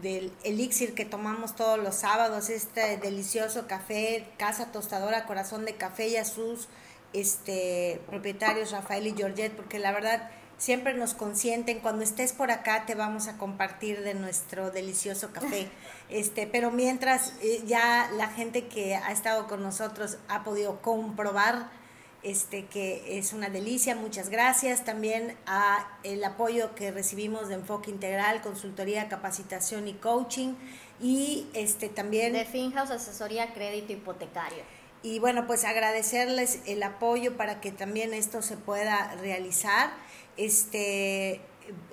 [0.00, 6.08] del elixir que tomamos todos los sábados, este delicioso café, Casa Tostadora Corazón de Café
[6.08, 6.68] y a sus
[7.12, 11.80] este, propietarios Rafael y Georgette, porque la verdad siempre nos consienten.
[11.80, 15.68] Cuando estés por acá te vamos a compartir de nuestro delicioso café.
[16.10, 21.70] Este, pero mientras eh, ya la gente que ha estado con nosotros ha podido comprobar
[22.22, 24.84] este, que es una delicia, muchas gracias.
[24.84, 30.54] También a el apoyo que recibimos de Enfoque Integral, consultoría, capacitación y coaching.
[31.00, 32.34] Y este también...
[32.34, 34.62] De Finhouse, asesoría, crédito hipotecario.
[35.02, 39.90] Y bueno, pues agradecerles el apoyo para que también esto se pueda realizar.
[40.36, 41.40] Este,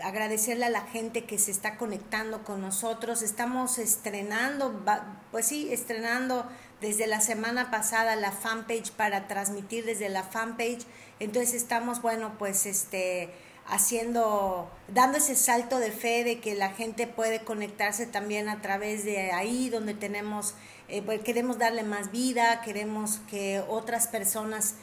[0.04, 3.22] agradecerle a la gente que se está conectando con nosotros.
[3.22, 4.84] Estamos estrenando,
[5.32, 6.46] pues sí, estrenando
[6.82, 10.86] desde la semana pasada la fanpage para transmitir desde la fanpage.
[11.20, 13.34] Entonces estamos, bueno, pues este
[13.70, 19.04] haciendo, dando ese salto de fe de que la gente puede conectarse también a través
[19.04, 20.56] de ahí donde tenemos,
[20.88, 24.76] eh, pues queremos darle más vida, queremos que otras personas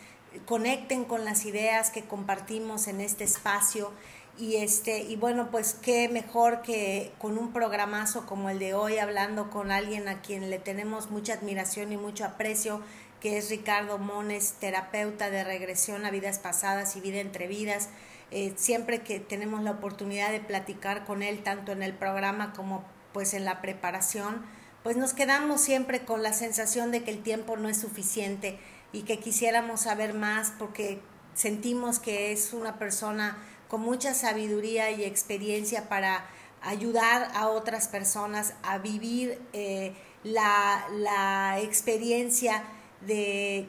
[0.47, 3.92] conecten con las ideas que compartimos en este espacio
[4.37, 8.99] y este y bueno pues qué mejor que con un programazo como el de hoy
[8.99, 12.81] hablando con alguien a quien le tenemos mucha admiración y mucho aprecio
[13.20, 17.90] que es Ricardo Mones terapeuta de regresión a vidas pasadas y vida entre vidas
[18.33, 22.85] eh, siempre que tenemos la oportunidad de platicar con él tanto en el programa como
[23.12, 24.44] pues en la preparación
[24.83, 28.59] pues nos quedamos siempre con la sensación de que el tiempo no es suficiente
[28.92, 31.01] y que quisiéramos saber más porque
[31.35, 33.38] sentimos que es una persona
[33.75, 36.25] con mucha sabiduría y experiencia para
[36.63, 42.63] ayudar a otras personas a vivir eh, la, la experiencia
[43.01, 43.67] de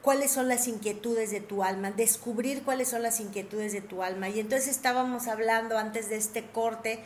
[0.00, 4.28] cuáles son las inquietudes de tu alma, descubrir cuáles son las inquietudes de tu alma.
[4.28, 7.00] Y entonces estábamos hablando antes de este corte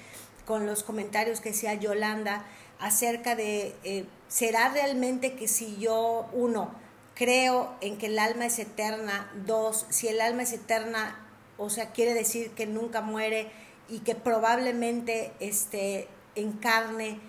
[0.44, 2.44] con los comentarios que hacía Yolanda
[2.80, 6.70] acerca de, eh, ¿será realmente que si yo, uno,
[7.14, 11.16] creo en que el alma es eterna, dos, si el alma es eterna,
[11.60, 13.50] o sea, quiere decir que nunca muere
[13.88, 17.20] y que probablemente este, encarne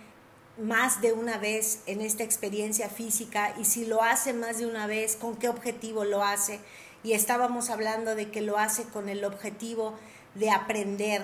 [0.57, 4.87] más de una vez en esta experiencia física y si lo hace más de una
[4.87, 6.61] vez, con qué objetivo lo hace.
[7.03, 9.95] Y estábamos hablando de que lo hace con el objetivo
[10.35, 11.23] de aprender,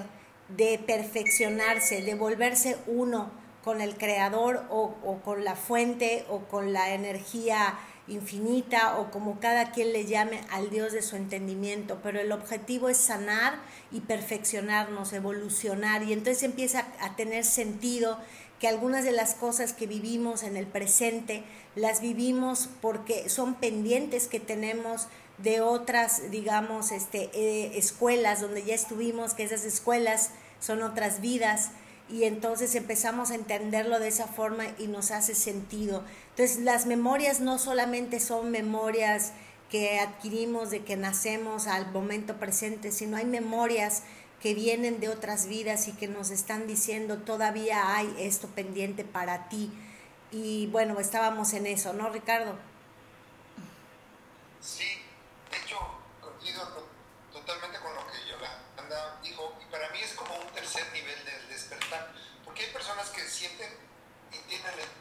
[0.49, 3.31] de perfeccionarse, de volverse uno
[3.63, 9.39] con el creador o, o con la fuente o con la energía infinita o como
[9.39, 13.59] cada quien le llame al Dios de su entendimiento, pero el objetivo es sanar
[13.91, 18.17] y perfeccionarnos, evolucionar y entonces empieza a tener sentido
[18.59, 21.43] que algunas de las cosas que vivimos en el presente
[21.75, 28.73] las vivimos porque son pendientes que tenemos de otras, digamos, este, eh, escuelas donde ya
[28.73, 31.69] estuvimos, que esas escuelas son otras vidas
[32.09, 36.03] y entonces empezamos a entenderlo de esa forma y nos hace sentido.
[36.37, 39.33] Entonces, las memorias no solamente son memorias
[39.71, 44.03] que adquirimos de que nacemos al momento presente, sino hay memorias
[44.39, 49.49] que vienen de otras vidas y que nos están diciendo todavía hay esto pendiente para
[49.49, 49.71] ti.
[50.31, 52.55] Y bueno, estábamos en eso, ¿no, Ricardo?
[54.61, 54.85] Sí,
[55.49, 55.79] de hecho,
[56.21, 56.87] coincido
[57.33, 61.49] totalmente con lo que Yolanda dijo, y para mí es como un tercer nivel del
[61.49, 62.13] despertar,
[62.45, 63.71] porque hay personas que sienten
[64.31, 64.96] y tienen el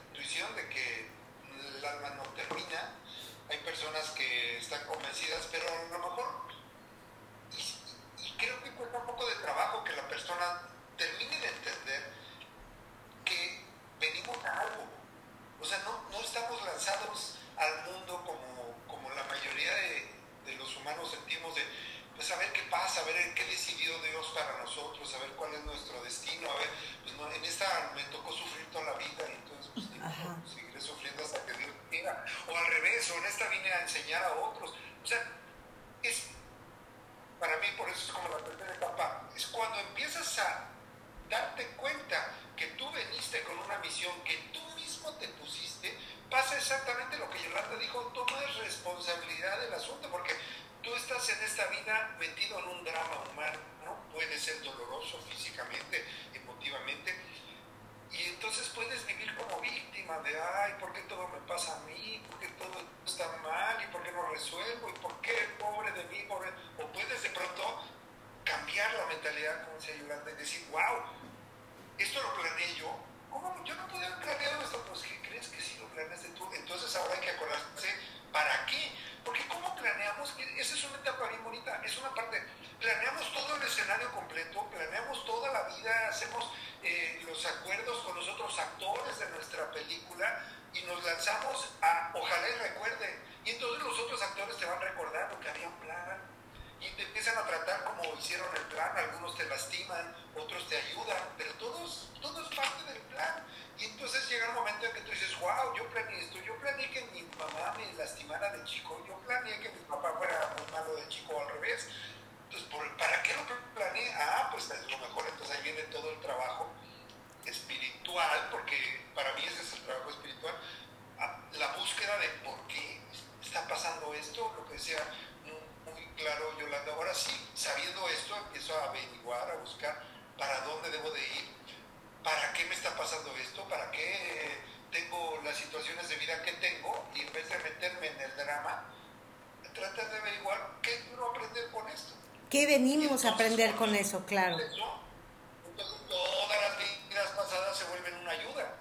[142.78, 144.58] venimos a aprender con eso, claro.
[144.58, 148.74] Entonces todas las vidas pasadas se vuelven una ayuda,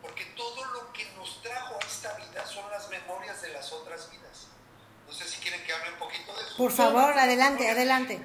[0.00, 4.10] porque todo lo que nos trajo a esta vida son las memorias de las otras
[4.10, 4.46] vidas.
[5.06, 6.56] No sé si quieren que hable un poquito de eso.
[6.56, 8.24] Por favor, adelante, adelante.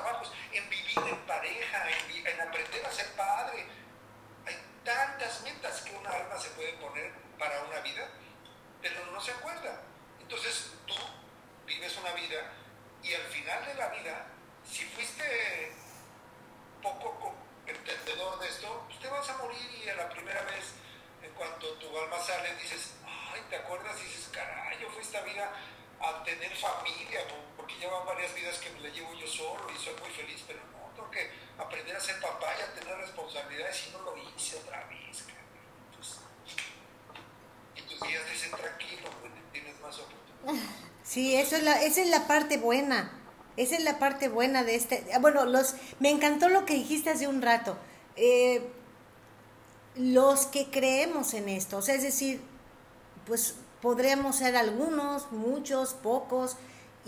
[0.00, 3.66] trabajos, en vivir en pareja, en, en aprender a ser padre.
[4.46, 8.08] Hay tantas metas que una alma se puede poner para una vida,
[8.80, 9.82] pero no se acuerda.
[10.20, 10.94] Entonces tú
[11.66, 12.52] vives una vida
[13.02, 14.26] y al final de la vida,
[14.64, 15.72] si fuiste
[16.82, 17.34] poco
[17.66, 20.74] entendedor de esto, pues te vas a morir y a la primera vez,
[21.22, 24.00] en cuanto tu alma sale, dices, ay, ¿te acuerdas?
[24.00, 25.52] Y dices, caray, yo fui esta vida
[26.00, 27.20] a tener familia,
[27.68, 30.42] porque ya van varias vidas que me la llevo yo solo y soy muy feliz,
[30.46, 34.16] pero no, tengo que aprender a ser papá y a tener responsabilidades y no lo
[34.16, 35.24] hice otra vez.
[35.90, 36.20] Entonces,
[37.76, 39.10] y tus días dicen tranquilo,
[39.52, 40.78] tienes más oportunidades.
[41.04, 43.10] Sí, eso es la, esa es la parte buena.
[43.56, 45.06] Esa es la parte buena de este.
[45.14, 47.78] Ah, bueno, los, me encantó lo que dijiste hace un rato.
[48.16, 48.62] Eh,
[49.94, 52.42] los que creemos en esto, o sea, es decir,
[53.26, 56.58] pues podremos ser algunos, muchos, pocos,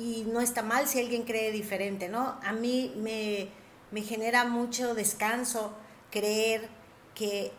[0.00, 2.38] y no está mal si alguien cree diferente, ¿no?
[2.42, 3.48] A mí me,
[3.90, 5.74] me genera mucho descanso
[6.10, 6.68] creer
[7.14, 7.52] que,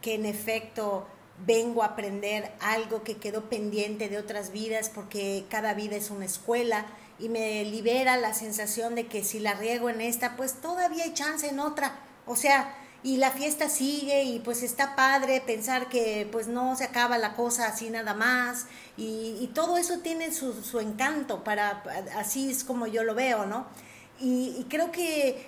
[0.00, 1.06] que en efecto
[1.44, 6.24] vengo a aprender algo que quedó pendiente de otras vidas porque cada vida es una
[6.24, 6.86] escuela
[7.18, 11.12] y me libera la sensación de que si la riego en esta, pues todavía hay
[11.12, 12.00] chance en otra.
[12.26, 12.74] O sea,
[13.04, 17.34] y la fiesta sigue y pues está padre pensar que pues no se acaba la
[17.34, 21.82] cosa así nada más y, todo eso tiene su, su, encanto para
[22.16, 23.66] así es como yo lo veo no
[24.20, 25.46] y, creo que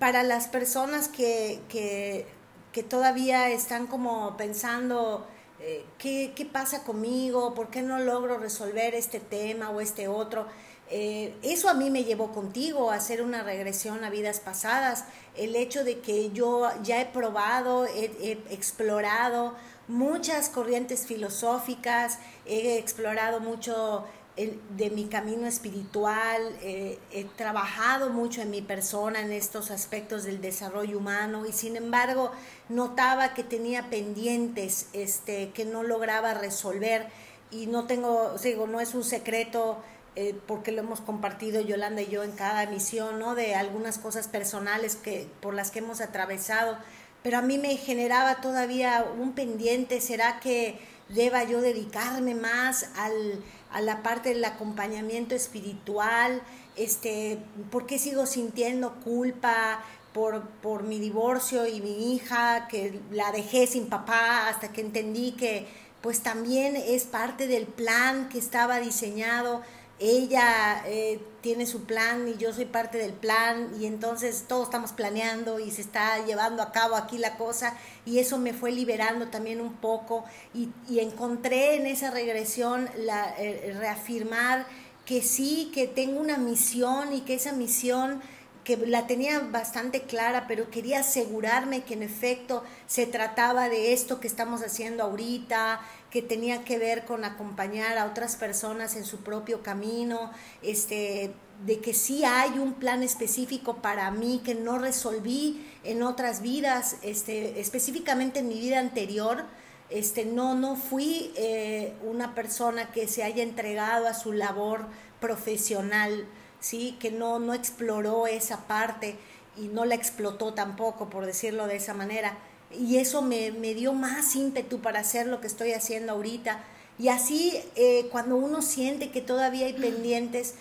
[0.00, 2.26] para las personas que, que,
[2.72, 5.26] que todavía están como pensando
[5.60, 7.54] eh, ¿qué, ¿qué pasa conmigo?
[7.54, 10.46] ¿por qué no logro resolver este tema o este otro?
[10.90, 15.04] Eh, eso a mí me llevó contigo a hacer una regresión a vidas pasadas,
[15.36, 19.54] el hecho de que yo ya he probado, he, explorado
[19.86, 24.04] muchas corrientes filosóficas, he explorado mucho
[24.36, 30.40] de mi camino espiritual, eh, he trabajado mucho en mi persona en estos aspectos del
[30.40, 32.30] desarrollo humano y sin embargo
[32.68, 37.08] notaba que tenía pendientes este, que no lograba resolver
[37.50, 39.78] y no tengo, digo, no es un secreto
[40.20, 43.36] eh, porque lo hemos compartido Yolanda y yo en cada emisión, ¿no?
[43.36, 46.76] De algunas cosas personales que, por las que hemos atravesado,
[47.22, 53.44] pero a mí me generaba todavía un pendiente, ¿será que deba yo dedicarme más al,
[53.70, 56.42] a la parte del acompañamiento espiritual?
[56.74, 57.38] Este,
[57.70, 59.84] ¿Por qué sigo sintiendo culpa?
[60.12, 65.30] Por, por, mi divorcio y mi hija, que la dejé sin papá hasta que entendí
[65.32, 65.68] que
[66.00, 69.62] pues también es parte del plan que estaba diseñado
[70.00, 74.92] ella eh, tiene su plan y yo soy parte del plan y entonces todos estamos
[74.92, 77.76] planeando y se está llevando a cabo aquí la cosa
[78.06, 80.24] y eso me fue liberando también un poco
[80.54, 84.66] y, encontré en esa regresión la, eh, reafirmar
[85.04, 88.20] que sí, que tengo una misión y que esa misión
[88.68, 94.20] que la tenía bastante clara, pero quería asegurarme que en efecto se trataba de esto
[94.20, 99.20] que estamos haciendo ahorita, que tenía que ver con acompañar a otras personas en su
[99.20, 101.32] propio camino, este,
[101.64, 106.96] de que sí hay un plan específico para mí que no resolví en otras vidas,
[107.00, 109.46] este, específicamente en mi vida anterior.
[109.88, 114.84] Este, no, no fui eh, una persona que se haya entregado a su labor
[115.20, 116.26] profesional
[116.60, 116.96] ¿sí?
[117.00, 119.16] que no, no exploró esa parte
[119.56, 122.38] y no la explotó tampoco, por decirlo de esa manera.
[122.70, 126.64] Y eso me, dio más ímpetu para hacer lo que estoy haciendo ahorita.
[126.98, 130.54] Y así, eh, cuando uno siente que todavía hay pendientes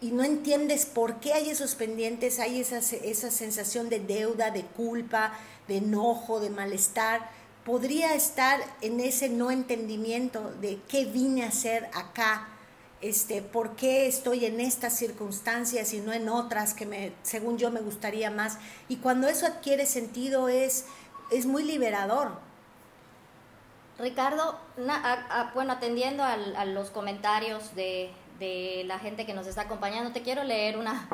[0.00, 4.62] y no entiendes por qué hay esos pendientes, hay esa, esa sensación de deuda, de
[4.62, 5.32] culpa,
[5.68, 7.30] de enojo, de malestar,
[7.64, 12.48] podría estar en ese no entendimiento de qué vine a hacer acá,
[13.04, 17.70] este, por qué estoy en estas circunstancias y no en otras que me, según yo
[17.70, 18.58] me gustaría más.
[18.88, 20.86] Y cuando eso adquiere sentido es,
[21.30, 22.38] es muy liberador.
[23.98, 24.58] Ricardo,
[25.54, 28.10] bueno, atendiendo a los comentarios de,
[28.86, 31.08] la gente que nos está acompañando, te quiero leer una,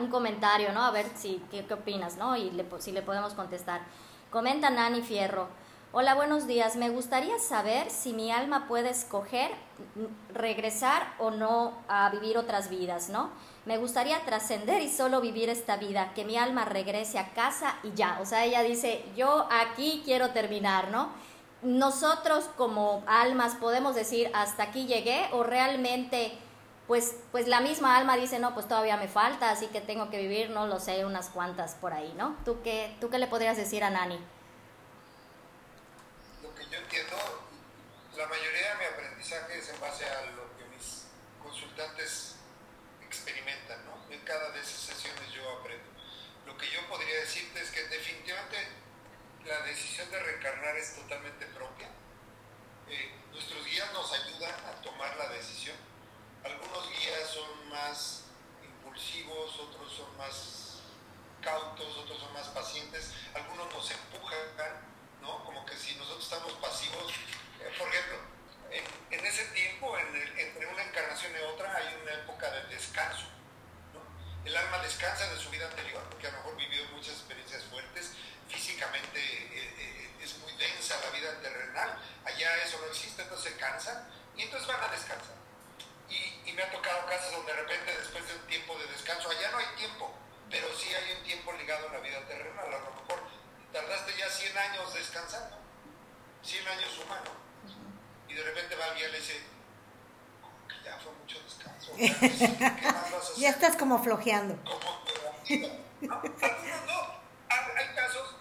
[0.00, 0.84] un comentario, ¿no?
[0.84, 2.36] A ver si, qué, opinas, ¿no?
[2.36, 3.82] Y si le podemos contestar.
[4.30, 5.48] Comenta Nani Fierro.
[5.90, 6.76] Hola, buenos días.
[6.76, 9.50] Me gustaría saber si mi alma puede escoger
[10.34, 13.30] regresar o no a vivir otras vidas, ¿no?
[13.64, 17.94] Me gustaría trascender y solo vivir esta vida, que mi alma regrese a casa y
[17.94, 18.18] ya.
[18.20, 21.08] O sea, ella dice, yo aquí quiero terminar, ¿no?
[21.62, 26.32] Nosotros como almas podemos decir, hasta aquí llegué o realmente...
[26.86, 30.18] Pues, pues la misma alma dice, no, pues todavía me falta, así que tengo que
[30.18, 32.34] vivir, no lo sé, unas cuantas por ahí, ¿no?
[32.46, 34.18] ¿Tú qué, tú qué le podrías decir a Nani?
[36.78, 37.16] Entiendo,
[38.16, 41.06] la mayoría de mi aprendizaje es en base a lo que mis
[41.42, 42.36] consultantes
[43.02, 44.12] experimentan, ¿no?
[44.12, 45.88] En cada de esas sesiones yo aprendo.
[46.46, 48.68] Lo que yo podría decirte es que definitivamente
[49.44, 51.88] la decisión de reencarnar es totalmente propia.
[52.88, 55.76] Eh, nuestros guías nos ayudan a tomar la decisión.
[56.44, 58.24] Algunos guías son más
[58.64, 60.80] impulsivos, otros son más
[61.42, 64.87] cautos, otros son más pacientes, algunos nos empujan
[65.22, 67.12] como que si nosotros estamos pasivos,
[67.60, 68.18] eh, por ejemplo,
[68.70, 73.26] en, ese tiempo, entre una encarnación y otra, hay una época de descanso.
[74.44, 78.12] El alma descansa de su vida anterior, porque a lo mejor vivió muchas experiencias fuertes,
[78.48, 83.58] físicamente eh, eh, es muy densa la vida terrenal, allá eso no existe, entonces se
[83.58, 85.36] cansa y entonces van a descansar.
[86.08, 89.30] Y, y me ha tocado casos donde de repente después de un tiempo de descanso,
[89.30, 90.14] allá no hay tiempo,
[90.50, 93.20] pero sí hay un tiempo ligado a la vida terrenal, a lo mejor
[93.72, 95.56] tardaste ya 100 años descansando,
[96.42, 97.30] 100 años humano,
[98.28, 99.42] y de repente va alguien y le dice,
[100.68, 101.92] que ya fue mucho descanso,
[103.36, 104.56] ya estás como flojeando.
[104.64, 105.04] Como,
[106.02, 106.14] ¿no?
[106.14, 107.18] Algunos no,
[107.76, 108.36] hay casos,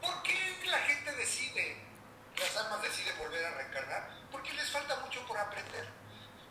[0.00, 1.76] ¿por qué la gente decide,
[2.36, 4.10] las almas deciden volver a reencarnar?
[4.30, 5.86] Porque les falta mucho por aprender.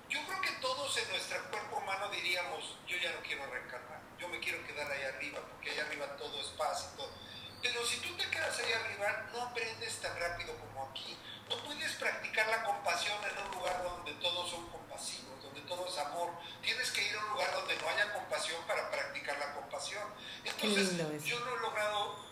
[0.10, 4.40] Yo creo que todos en nuestro cuerpo humano diríamos, yo ya quiero reencarnar, yo me
[4.40, 7.12] quiero quedar ahí arriba, porque ahí arriba todo es paz y todo.
[7.66, 11.18] Pero si tú te quedas ahí arriba, no aprendes tan rápido como aquí.
[11.49, 15.97] No puedes practicar la compasión en un lugar donde todos son compasivos, donde todo es
[15.97, 16.30] amor.
[16.61, 20.03] Tienes que ir a un lugar donde no haya compasión para practicar la compasión.
[20.43, 22.24] Entonces, yo no he logrado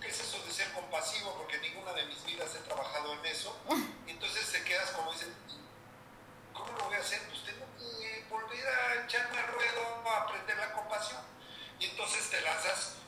[0.00, 3.58] qué es eso de ser compasivo, porque ninguna de mis vidas he trabajado en eso.
[4.06, 5.34] Entonces te quedas como dicen,
[6.52, 7.20] ¿cómo lo voy a hacer?
[7.28, 11.22] Pues tengo que volver a echarme al ruedo a aprender la compasión.
[11.80, 12.99] Y entonces te lanzas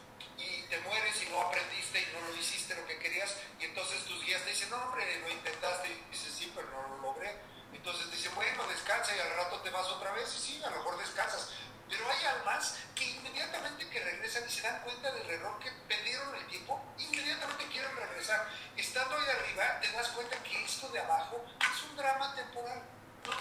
[0.43, 3.37] y te mueres y no aprendiste y no lo hiciste lo que querías.
[3.59, 5.89] Y entonces tus guías te dicen, no, hombre, lo intentaste.
[5.89, 7.37] Y dices, sí, pero no lo logré.
[7.73, 10.35] Entonces dicen, bueno, descansa y al rato te vas otra vez.
[10.35, 11.51] Y sí, a lo mejor descansas.
[11.89, 16.35] Pero hay almas que inmediatamente que regresan y se dan cuenta del error que perdieron
[16.35, 18.49] el tiempo, inmediatamente quieren regresar.
[18.77, 22.83] Estando ahí arriba, te das cuenta que esto de abajo es un drama temporal,
[23.27, 23.33] no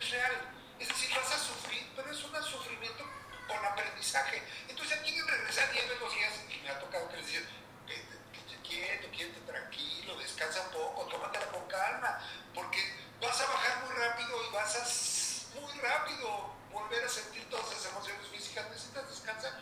[0.00, 0.50] es real.
[0.78, 3.04] Es decir, vas a sufrir, pero es un sufrimiento
[3.50, 4.42] con aprendizaje.
[4.68, 7.46] Entonces quieren regresar y los días, y me ha tocado que les dicen,
[8.62, 12.20] quieto, quieto, tranquilo, descansa un poco, tómatela con calma,
[12.54, 12.78] porque
[13.20, 17.86] vas a bajar muy rápido y vas a muy rápido volver a sentir todas esas
[17.86, 19.60] emociones físicas, necesitas descansar.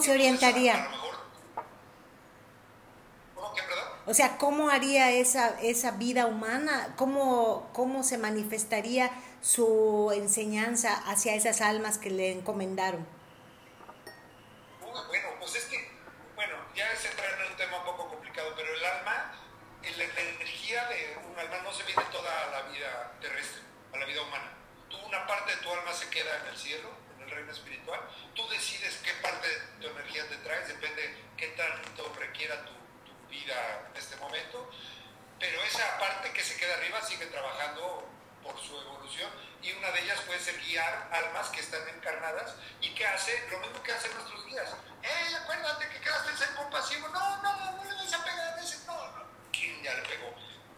[0.00, 0.74] Cómo se orientaría?
[0.74, 1.14] A, lo mejor,
[3.34, 3.84] ¿Cómo que, perdón?
[4.06, 6.94] O sea, ¿cómo haría esa, esa vida humana?
[6.96, 9.10] ¿Cómo, ¿Cómo se manifestaría
[9.42, 13.06] su enseñanza hacia esas almas que le encomendaron?
[15.08, 15.90] bueno, pues es que,
[16.34, 19.32] bueno, ya es entrar en un tema un poco complicado, pero el alma,
[19.82, 24.22] la, energía de un alma no se mide toda la vida terrestre, a la vida
[24.22, 24.52] humana.
[24.88, 28.00] Tú, una parte de tu alma se queda en el cielo, en el reino espiritual.
[28.34, 33.28] Tú decides qué parte de tu energía te traes, depende qué tanto requiera tu, tu
[33.28, 34.70] vida en este momento.
[35.38, 38.06] Pero esa parte que se queda arriba sigue trabajando
[38.42, 39.30] por su evolución
[39.62, 43.58] y una de ellas puede ser guiar almas que están encarnadas y que hace lo
[43.60, 44.70] mismo que hacen nuestros guías.
[45.02, 47.08] ¡Eh, acuérdate que quedaste en ser compasivo!
[47.08, 49.24] No, no, no le vas a pegar a ese, no, no.
[49.52, 50.34] ¿Quién ya le pegó?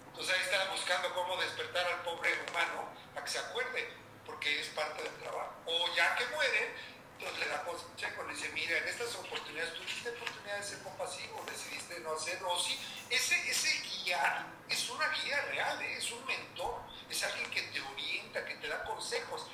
[0.09, 3.93] Entonces ahí está buscando cómo despertar al pobre humano para que se acuerde,
[4.27, 5.55] porque es parte del trabajo.
[5.67, 6.75] O ya que muere,
[7.19, 11.45] entonces le da consejo, le dice, mira, en estas oportunidades tuviste oportunidad de ser compasivo,
[11.49, 12.79] decidiste no hacerlo, o sí,
[13.11, 15.97] ese, ese guía es una guía real, ¿eh?
[15.99, 18.83] es un mentor es alguien que te orienta, que te da
[19.13, 19.47] consejos.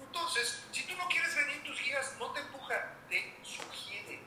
[0.00, 4.22] Entonces, si tú no quieres venir, tus guías no te empujan, te sugieren.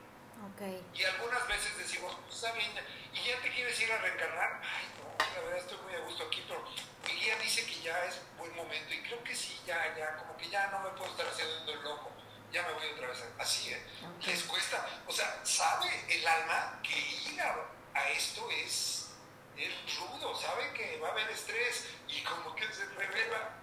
[0.54, 0.86] Okay.
[0.94, 2.72] Y algunas veces decimos, pues, está bien,
[3.14, 4.62] y ya te quieres ir a reencarnar.
[4.64, 6.64] Ay, no, la verdad estoy muy a gusto aquí, pero
[7.06, 10.38] mi guía dice que ya es buen momento y creo que sí, ya, ya, como
[10.38, 12.12] que ya no me puedo estar haciendo el loco.
[12.52, 13.86] Ya me voy otra vez así, ¿eh?
[14.26, 15.02] Les cuesta.
[15.06, 19.10] O sea, sabe el alma que ir a esto es
[19.58, 23.58] es rudo, sabe que va a haber estrés y como que se revela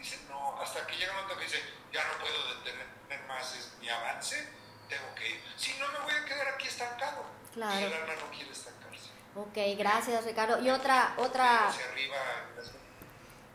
[0.00, 2.86] dice, no, hasta que llega un momento que dice, ya no puedo detener
[3.26, 4.48] más mi avance,
[4.88, 5.42] tengo que ir.
[5.56, 7.24] Si no, me voy a quedar aquí estancado.
[7.54, 7.80] Claro.
[7.80, 9.10] Y el alma no quiere estancarse.
[9.36, 10.60] Ok, gracias Ricardo.
[10.60, 11.68] Y otra, otra...
[11.68, 12.16] Hacia arriba,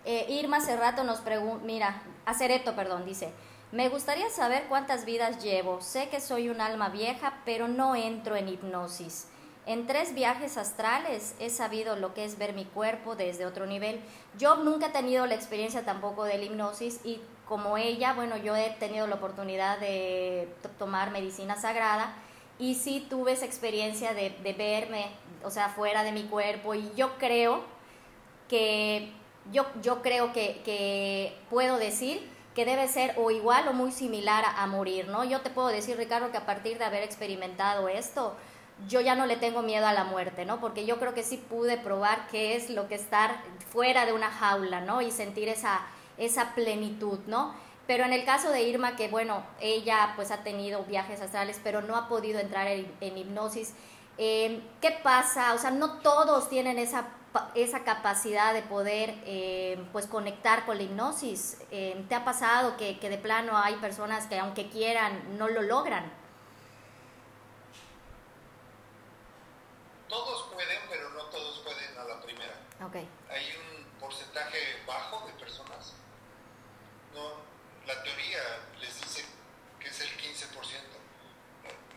[0.05, 3.33] eh, Irma Cerrato nos pregunta, mira, Acereto, perdón, dice,
[3.71, 5.81] me gustaría saber cuántas vidas llevo.
[5.81, 9.27] Sé que soy un alma vieja, pero no entro en hipnosis.
[9.67, 13.99] En tres viajes astrales he sabido lo que es ver mi cuerpo desde otro nivel.
[14.37, 18.69] Yo nunca he tenido la experiencia tampoco del hipnosis y como ella, bueno, yo he
[18.79, 20.47] tenido la oportunidad de
[20.77, 22.13] tomar medicina sagrada
[22.59, 25.07] y sí tuve esa experiencia de, verme,
[25.43, 27.63] o sea, fuera de mi cuerpo y yo creo
[28.47, 29.11] que,
[29.51, 34.45] yo, yo creo que, que puedo decir que debe ser o igual o muy similar
[34.45, 35.23] a, a morir, ¿no?
[35.23, 38.35] Yo te puedo decir, Ricardo, que a partir de haber experimentado esto,
[38.87, 40.59] yo ya no le tengo miedo a la muerte, ¿no?
[40.59, 43.37] Porque yo creo que sí pude probar qué es lo que estar
[43.71, 45.01] fuera de una jaula, ¿no?
[45.01, 45.81] Y sentir esa,
[46.17, 47.53] esa plenitud, ¿no?
[47.87, 51.81] Pero en el caso de Irma, que bueno, ella pues ha tenido viajes astrales, pero
[51.81, 53.73] no ha podido entrar en, hipnosis,
[54.17, 55.53] eh, ¿qué pasa?
[55.53, 57.09] O sea, no todos tienen esa,
[57.53, 61.57] esa capacidad de poder eh, pues conectar con la hipnosis.
[61.71, 65.61] Eh, ¿Te ha pasado que, que de plano hay personas que aunque quieran no lo
[65.61, 66.24] logran?
[72.81, 73.07] Okay.
[73.29, 75.93] Hay un porcentaje bajo de personas.
[77.13, 77.41] No,
[77.87, 78.41] la teoría
[78.79, 79.25] les dice
[79.79, 80.97] que es el 15%.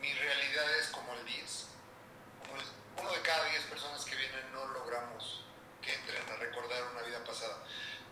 [0.00, 1.66] Mi realidad es como el 10.
[2.40, 2.68] Como el-
[3.02, 5.44] uno de cada 10 personas que vienen no logramos
[5.82, 7.58] que entren a recordar una vida pasada.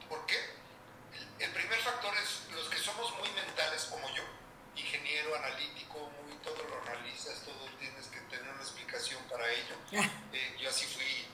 [0.09, 0.37] ¿Por qué?
[1.15, 4.23] El, el primer factor es los que somos muy mentales como yo,
[4.75, 9.77] ingeniero, analítico, muy todo lo analizas, todo tienes que tener una explicación para ello.
[10.33, 11.27] Eh, yo así fui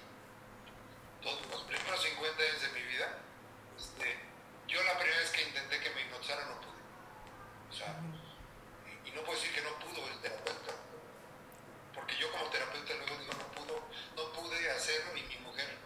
[1.25, 3.19] los primeros 50 años de mi vida.
[3.77, 4.19] Este,
[4.67, 6.83] yo la primera vez que intenté que me hipnotizaran no pude.
[7.71, 7.95] O sea,
[8.87, 10.73] y, y no puedo decir que no pudo el terapeuta.
[11.95, 13.83] Porque yo como terapeuta luego digo, no pudo,
[14.17, 15.79] no pude hacerlo y mi mujer,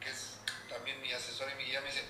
[0.00, 2.04] que es también mi asesora y mi guía, me dice,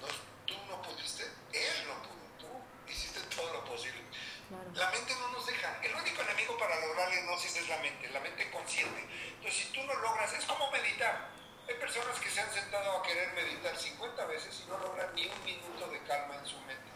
[0.00, 0.08] no,
[0.46, 4.02] tú no pudiste, él no pudo, tú hiciste todo lo posible.
[4.48, 4.70] Claro.
[4.74, 5.78] La mente no nos deja.
[5.82, 9.06] El único enemigo para lograr la hipnosis es la mente, la mente consciente.
[9.36, 11.37] Entonces, si tú no logras, es como meditar.
[11.68, 15.26] Hay personas que se han sentado a querer meditar 50 veces y no logran ni
[15.26, 16.88] un minuto de calma en su mente.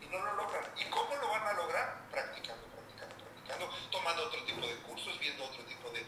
[0.00, 0.64] Y no lo logran.
[0.76, 1.98] ¿Y cómo lo van a lograr?
[2.08, 6.06] Practicando, practicando, practicando, tomando otro tipo de cursos, viendo otro tipo de...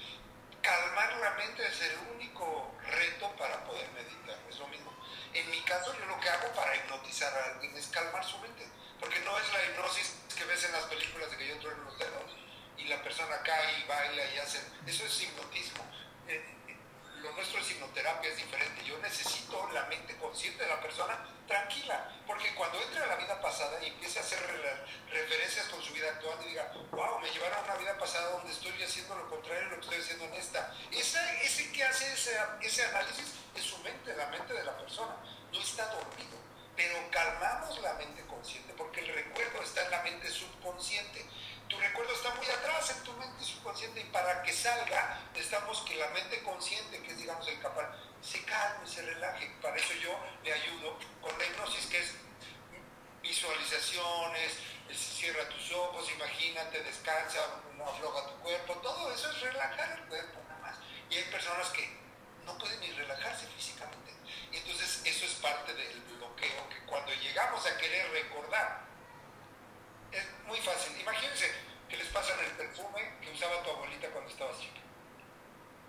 [0.63, 4.39] Calmar la mente es el único reto para poder meditar.
[4.49, 4.95] Es lo mismo.
[5.33, 8.65] En mi caso, yo lo que hago para hipnotizar a alguien es calmar su mente.
[9.01, 11.99] Porque no es la hipnosis que ves en las películas de que yo trueno los
[11.99, 12.31] dedos
[12.79, 14.61] y la persona cae y baila y hace.
[14.87, 15.85] Eso es hipnotismo.
[16.29, 16.55] Eh,
[17.25, 18.85] lo nuestro es hipnoterapia, es diferente.
[18.85, 21.19] Yo necesito la mente consciente de la persona
[21.49, 22.11] tranquila.
[22.27, 25.93] Porque cuando entre a la vida pasada y empiece a hacer re- referencias con su
[25.93, 29.29] vida actual y diga, wow, me llevaron a una vida pasada donde estoy haciendo lo
[29.29, 30.75] contrario de lo que estoy haciendo en esta.
[30.91, 35.17] Esa, ese que hace ese, ese análisis es su mente, la mente de la persona.
[35.53, 36.39] No está dormido.
[36.77, 41.25] Pero calmamos la mente consciente porque el recuerdo está en la mente subconsciente.
[41.95, 46.09] Recuerdo está muy atrás en tu mente subconsciente y para que salga necesitamos que la
[46.09, 47.89] mente consciente, que es digamos el capaz,
[48.21, 49.49] se calme, se relaje.
[49.63, 52.15] Para eso yo le ayudo con la hipnosis que es
[53.23, 59.97] visualizaciones, es cierra tus ojos, imagínate, descansa, no afloja tu cuerpo, todo eso es relajar
[59.97, 60.77] el cuerpo nada más.
[61.09, 61.97] Y hay personas que
[62.45, 64.13] no pueden ni relajarse físicamente.
[64.51, 68.83] Y entonces eso es parte del bloqueo que cuando llegamos a querer recordar,
[70.11, 71.01] es muy fácil.
[71.01, 74.81] Imagínense que les pasan el perfume que usaba tu abuelita cuando estabas chica.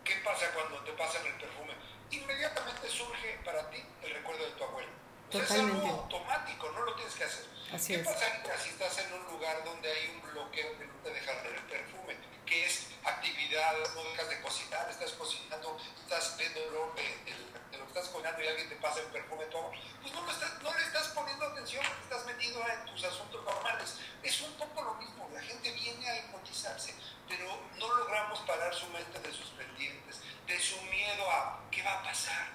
[0.04, 1.74] ¿Qué pasa cuando te pasan el perfume?
[2.12, 4.92] Inmediatamente surge para ti el recuerdo de tu abuelo.
[5.30, 7.46] O sea, es algo automático, no lo tienes que hacer.
[7.74, 8.08] Así ¿Qué es.
[8.08, 11.56] pasaría si estás en un lugar donde hay un bloqueo que no te deja ver
[11.56, 12.16] el perfume?
[12.46, 17.88] Que es actividad, no de cocinar, estás cocinando, estás viendo lo, de, de- lo que
[18.00, 19.72] estás cocinando y alguien te pasa el perfume todo.
[20.02, 23.96] Pues no, lo estás- no le estás poniendo atención, estás metido en tus asuntos normales.
[24.24, 26.94] Es un poco lo mismo, la gente viene a hipnotizarse,
[27.28, 27.46] pero
[27.78, 32.04] no logramos parar su mente de sus pendientes, de su miedo a qué va a
[32.04, 32.48] pasar,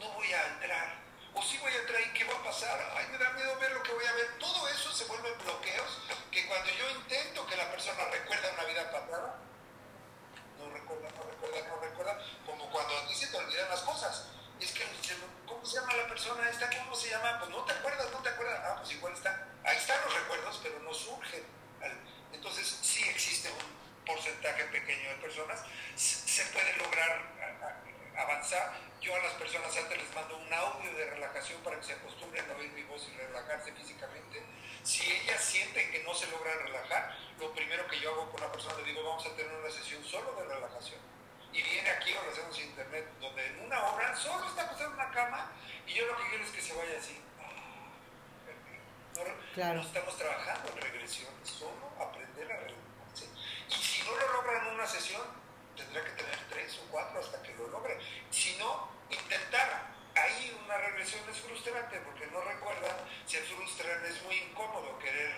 [0.00, 0.94] no voy a entrar,
[1.34, 3.82] o sí voy a y qué va a pasar, ay, me da miedo ver lo
[3.82, 4.38] que voy a ver.
[4.38, 5.98] Todo eso se vuelve bloqueos
[6.30, 9.38] que cuando yo intento que la persona recuerda una vida pasada,
[10.58, 14.28] no recuerda, no recuerda, no recuerda, como cuando a ti se te olvidan las cosas.
[14.60, 14.84] Es que,
[15.46, 16.70] ¿cómo se llama la persona esta?
[16.78, 17.38] ¿Cómo se llama?
[17.38, 18.60] Pues no te acuerdas, no te acuerdas.
[18.64, 19.48] Ah, pues igual está.
[19.64, 21.44] Ahí están los recuerdos, pero no surgen.
[22.32, 25.60] Entonces, sí existe un porcentaje pequeño de personas.
[25.96, 27.83] Se puede lograr
[28.16, 28.72] avanzar.
[29.00, 32.50] Yo a las personas antes les mando un audio de relajación para que se acostumbren
[32.50, 34.42] a oír mi voz y relajarse físicamente.
[34.82, 38.50] Si ellas sienten que no se logran relajar, lo primero que yo hago con la
[38.52, 41.00] persona le digo, vamos a tener una sesión solo de relajación.
[41.52, 44.90] Y viene aquí o lo hacemos en internet, donde en una hora solo está acostado
[44.90, 45.52] en una cama
[45.86, 47.20] y yo lo que quiero es que se vaya así.
[49.16, 49.20] No,
[49.54, 49.74] Claro.
[49.74, 53.28] no estamos trabajando en regresión, solo aprender a relajarse.
[53.68, 55.22] Y si no lo logra en una sesión,
[55.76, 57.98] tendrá que tener tres o cuatro hasta que lo logre.
[58.30, 59.92] Si no, intentar.
[60.16, 62.96] Ahí una regresión es frustrante porque no recuerdan,
[63.26, 65.34] se frustran, es muy incómodo querer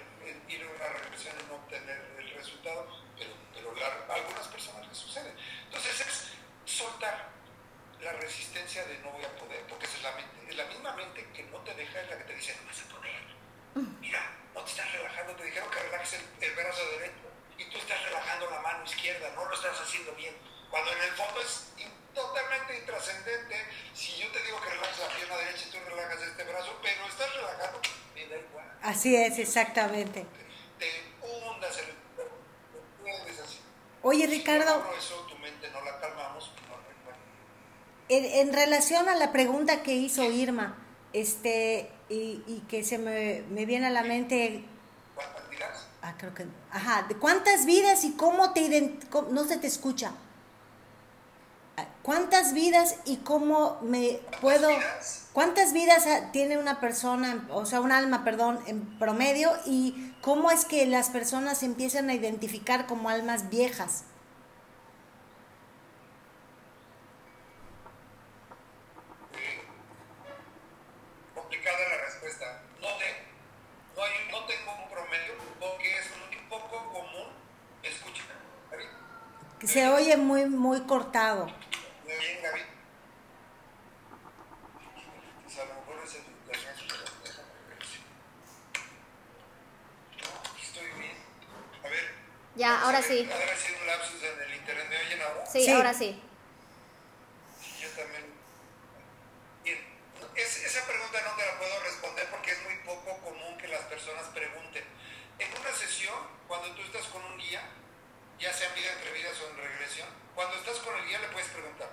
[0.48, 2.86] ir a una regresión y no obtener el resultado,
[3.16, 5.32] pero, pero la- a algunas personas les sucede.
[5.64, 6.28] Entonces es
[6.66, 7.30] soltar
[8.02, 10.46] la resistencia de no voy a poder, porque es la mente.
[10.50, 12.80] Es la misma mente que no te deja, es la que te dice, no vas
[12.82, 13.90] a poder.
[14.02, 17.78] Mira, no te estás relajando, te dijeron que relajes el, el brazo derecho y tú
[17.78, 20.36] estás relajando la mano izquierda, no lo estás haciendo bien.
[20.70, 21.64] Cuando en el fondo es
[22.14, 23.56] totalmente intrascendente,
[23.94, 27.06] si yo te digo que relajes la pierna derecha y tú relajas este brazo, pero
[27.06, 27.80] estás relajando,
[28.14, 28.72] me da igual.
[28.82, 30.26] Así es, exactamente.
[30.78, 30.86] Te
[31.22, 31.94] hundas en el
[33.26, 33.60] te así.
[34.02, 37.18] Oye, Si Ricardo, no logro eso, tu mente no la calmamos, no recuerda.
[38.08, 40.76] en, en relación a la pregunta que hizo Irma,
[41.12, 44.64] este, y, y que se me, me viene a la mente,
[45.14, 45.86] ¿Cuántas vidas?
[46.02, 50.12] ah, creo que, ajá, ¿de cuántas vidas y cómo te ident- no se te escucha?
[52.02, 54.68] ¿Cuántas vidas y cómo me puedo...
[55.32, 59.50] ¿Cuántas vidas ah, tiene una persona, o sea, un alma, perdón, en promedio?
[59.66, 64.04] ¿Y cómo es que las personas se empiezan a identificar como almas viejas?
[71.34, 72.62] complicada la respuesta.
[72.80, 73.22] No, te-
[73.96, 77.28] no, hay- no tengo un promedio porque es muy poco común.
[77.82, 78.22] Escucha,
[78.70, 78.84] Gaby.
[79.58, 81.46] Que se oye muy, muy cortado.
[82.06, 82.60] ¿Me oyen, Gaby?
[85.44, 88.02] Pues a lo mejor es el internet, pero déjame ver si-
[90.18, 91.16] No, aquí estoy bien.
[91.84, 92.14] A ver.
[92.66, 93.28] Ya, ahora sí.
[93.30, 94.86] Ahora ha sido un lapsus en el internet.
[94.90, 95.46] ¿Me oyen ahora?
[95.46, 95.70] Sí, Sí.
[95.70, 96.20] ahora sí.
[97.80, 98.26] Yo también.
[99.62, 99.78] Bien,
[100.34, 103.82] es- esa pregunta no te la puedo responder porque es muy poco común que las
[103.82, 104.82] personas pregunten.
[105.38, 107.62] En una sesión, cuando tú estás con un guía,
[108.40, 111.28] ya sea en vida entre vidas o en regresión, cuando estás con el guía le
[111.28, 111.90] puedes preguntar,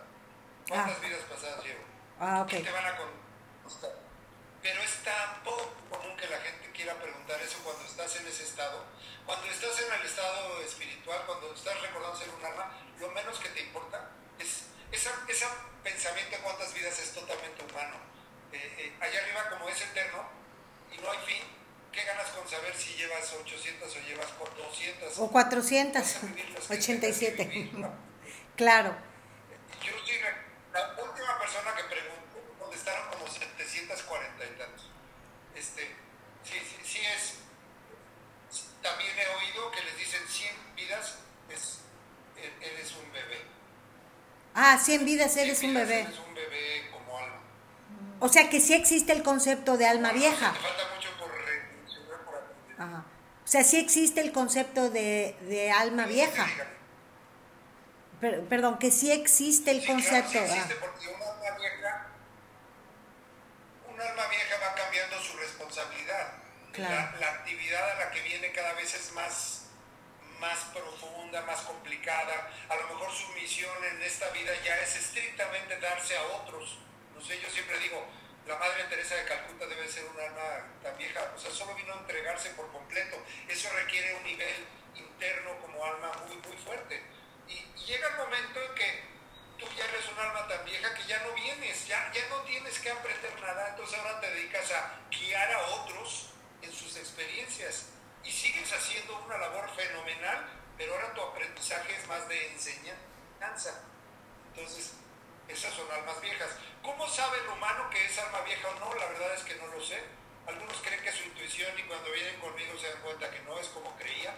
[0.67, 1.01] ¿cuántas Ah.
[1.05, 1.83] vidas pasadas llevo?
[2.19, 2.51] Ah, ok.
[2.53, 3.91] Y te van a contestar.
[4.63, 8.43] Pero es tan poco común que la gente quiera preguntar eso cuando estás en ese
[8.43, 8.83] estado.
[9.25, 13.47] Cuando estás en el estado espiritual, cuando estás recordando ser un alma, lo menos que
[13.49, 15.47] te importa es ese esa
[15.81, 17.95] pensamiento de cuántas vidas es totalmente humano.
[18.51, 20.27] Eh, eh, allá arriba como es eterno
[20.91, 21.43] y no hay fin,
[21.93, 25.19] ¿qué ganas con saber si llevas 800 o llevas 200?
[25.19, 27.37] O 400, Vas a vivir las que 87.
[27.37, 27.93] tengas que vivir, ¿no?
[28.57, 28.93] Claro.
[29.81, 29.91] Yo
[30.73, 34.91] la última persona que preguntó, contestaron como 740 y tantos.
[35.55, 36.02] Este,
[36.43, 37.33] sí, sí, sí es.
[38.81, 41.15] También he oído que les dicen 100 vidas,
[41.49, 41.79] es,
[42.37, 43.41] e- eres un bebé.
[44.53, 46.01] Ah, 100 vidas eres 100 un vidas bebé.
[46.01, 47.39] Eres un bebé como alma.
[48.19, 50.53] O sea que sí existe el concepto de alma Bueno, vieja.
[50.53, 52.81] Te falta mucho por por aprender.
[52.81, 53.05] Ajá.
[53.43, 56.45] O sea, sí existe el concepto de, de alma vieja.
[56.45, 56.73] Dígame.
[58.21, 60.31] Per- perdón, que sí existe el Sí, claro, concepto.
[60.31, 60.77] sí existe, ah.
[60.81, 61.32] porque un vieja,
[64.09, 66.33] alma vieja va cambiando su responsabilidad.
[66.71, 66.93] Claro.
[66.93, 69.65] La, la actividad a la que viene cada vez es más,
[70.39, 72.49] más profunda, más complicada.
[72.69, 76.79] A lo mejor su misión en esta vida ya es estrictamente darse a otros.
[77.13, 78.05] No sé, yo siempre digo,
[78.47, 81.93] la Madre Teresa de Calcuta debe ser un alma tan vieja, o sea, solo vino
[81.93, 83.23] a entregarse por completo.
[83.47, 87.01] Eso requiere un nivel interno como alma muy, muy fuerte.
[87.47, 89.03] Y, y llega el momento en que
[89.59, 92.79] tú ya eres un alma tan vieja que ya no vienes, ya, ya no tienes
[92.79, 93.31] que aprender
[93.91, 96.29] ahora te dedicas a guiar a otros
[96.61, 97.87] en sus experiencias
[98.23, 103.83] y sigues haciendo una labor fenomenal, pero ahora tu aprendizaje es más de enseñanza.
[104.55, 104.93] Entonces,
[105.49, 106.49] esas son almas viejas.
[106.81, 108.95] ¿Cómo sabe el humano que es alma vieja o no?
[108.95, 110.01] La verdad es que no lo sé.
[110.47, 113.59] Algunos creen que es su intuición y cuando vienen conmigo se dan cuenta que no
[113.59, 114.33] es como creía.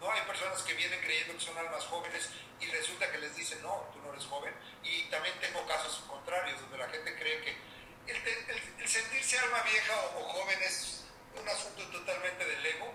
[0.00, 3.62] No, hay personas que vienen creyendo que son almas jóvenes y resulta que les dicen,
[3.62, 4.54] no, tú no eres joven.
[4.82, 7.69] Y también tengo casos contrarios donde la gente cree que
[8.10, 8.16] el,
[8.56, 11.04] el- el sentirse alma vieja o, o joven es
[11.40, 12.92] un asunto totalmente del ego.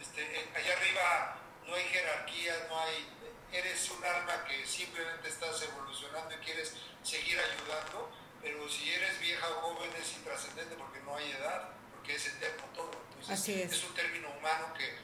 [0.00, 3.12] Este, eh, allá arriba no hay jerarquía, no hay...
[3.52, 8.10] Eres un alma que simplemente estás evolucionando y quieres seguir ayudando,
[8.42, 12.64] pero si eres vieja o joven es intrascendente porque no hay edad, porque es eterno
[12.74, 12.90] todo.
[13.10, 13.82] Entonces, Así es.
[13.84, 14.98] un término humano que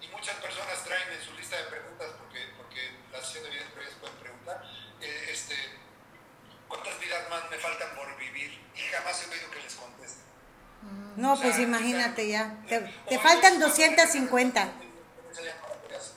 [0.00, 3.68] y muchas personas traen en su lista de preguntas porque porque la sesión de vidas
[3.74, 4.62] previas pueden preguntar
[5.00, 5.54] eh, este
[6.68, 10.20] cuántas vidas más me faltan por vivir y jamás he oído que les conteste
[11.16, 12.56] No, O sea, pues imagínate ya.
[12.68, 14.62] Te, o te faltan cuando 250.
[15.32, 16.12] se llaman paraguas.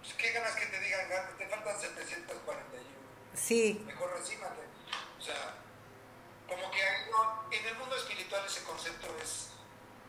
[0.00, 2.92] Pues, ¿Qué ganas que te digan, "Gato, te faltan 741?
[3.34, 4.60] Sí, Mejor resímate.
[5.18, 5.54] O sea,
[6.48, 9.48] como que no- en el mundo espiritual ese concepto es,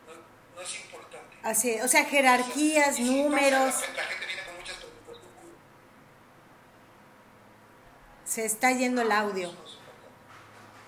[0.06, 0.12] no,
[0.56, 1.36] no es importante.
[1.42, 1.80] así.
[1.80, 3.72] O sea, jerarquías, Y sí, números.
[3.74, 5.16] pasa, La, la gente viene con muchas preguntas.
[8.34, 9.54] Se está yendo el audio.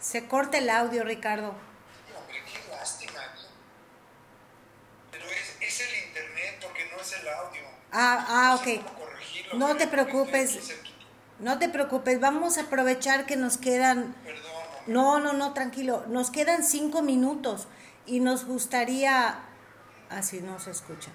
[0.01, 1.51] Se corta el audio, Ricardo.
[1.51, 3.21] Hombre, qué lástima.
[5.13, 7.63] Pero es, es el internet porque no es el audio.
[7.93, 9.55] Ah, ah, ok.
[9.55, 10.75] No te preocupes.
[11.39, 14.17] No te preocupes, vamos a aprovechar que nos quedan...
[14.25, 14.43] Perdón.
[14.89, 16.05] No, no, no, tranquilo.
[16.09, 17.69] Nos quedan cinco minutos
[18.07, 19.39] y nos gustaría...
[20.11, 21.13] Así no se escucha.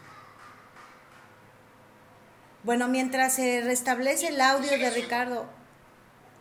[2.63, 5.59] Bueno, mientras se restablece el audio de Ricardo,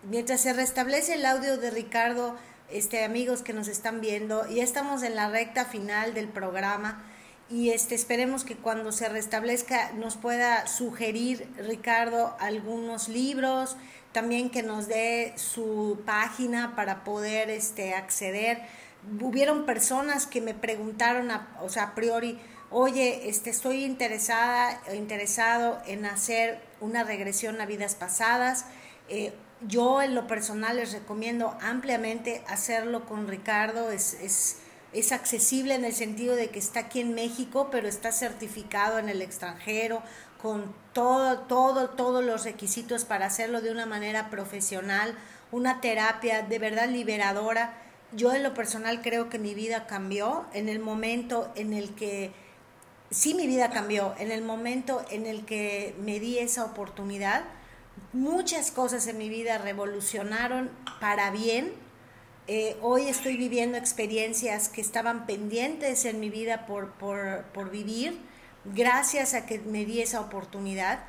[0.03, 2.37] mientras se restablece el audio de Ricardo,
[2.71, 7.05] este amigos que nos están viendo, ya estamos en la recta final del programa
[7.49, 13.77] y este esperemos que cuando se restablezca nos pueda sugerir Ricardo algunos libros,
[14.13, 18.63] también que nos dé su página para poder este acceder.
[19.21, 22.39] Hubieron personas que me preguntaron, a- o sea, a priori,
[22.71, 28.65] oye, este, estoy interesada, interesado en hacer una regresión a vidas pasadas.
[29.09, 29.33] Eh,
[29.67, 33.91] yo en lo personal les recomiendo ampliamente hacerlo con Ricardo.
[33.91, 34.59] Es, es,
[34.93, 39.09] es accesible en el sentido de que está aquí en México, pero está certificado en
[39.09, 40.03] el extranjero
[40.41, 45.15] con todo, todo, todos los requisitos para hacerlo de una manera profesional,
[45.53, 47.75] una terapia de verdad liberadora.
[48.13, 52.33] Yo en lo personal creo que mi vida cambió en el momento en el que,
[53.11, 57.45] sí mi vida cambió, en el momento en el que me di esa oportunidad.
[58.13, 60.71] Muchas cosas en mi vida revolucionaron
[61.01, 61.73] para bien.
[62.49, 68.19] Eh, hoy estoy viviendo experiencias que estaban pendientes en mi vida por, por, por vivir
[68.65, 71.01] gracias a que me di esa oportunidad.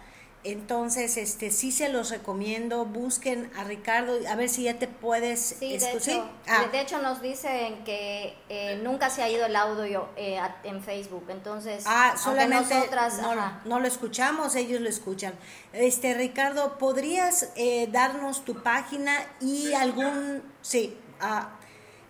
[0.43, 5.39] Entonces, este sí se los recomiendo, busquen a Ricardo, a ver si ya te puedes
[5.39, 6.65] sí, de, hecho, ah.
[6.71, 11.25] de hecho, nos dicen que eh, nunca se ha ido el audio eh, en Facebook,
[11.29, 15.35] entonces ah, solamente nosotras, no, no, lo escuchamos, ellos lo escuchan.
[15.73, 21.51] Este Ricardo, ¿podrías eh, darnos tu página y algún, sí, ah,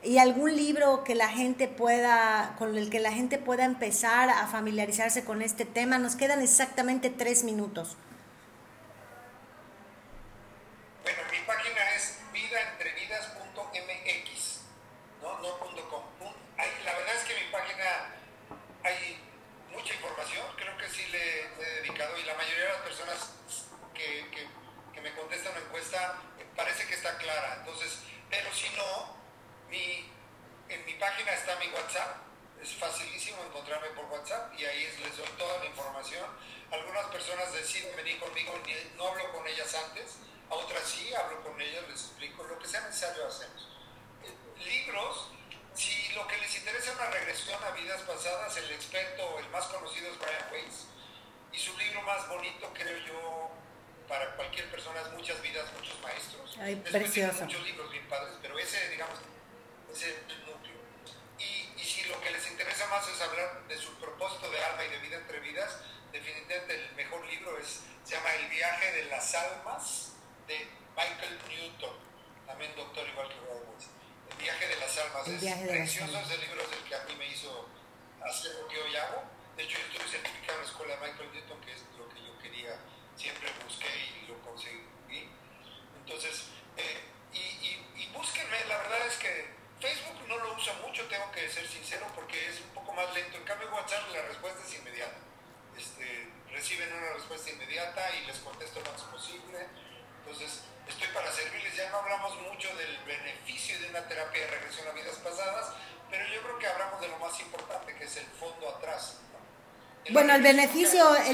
[0.04, 4.48] y algún libro que la gente pueda, con el que la gente pueda empezar a
[4.48, 5.98] familiarizarse con este tema.
[5.98, 7.98] Nos quedan exactamente tres minutos.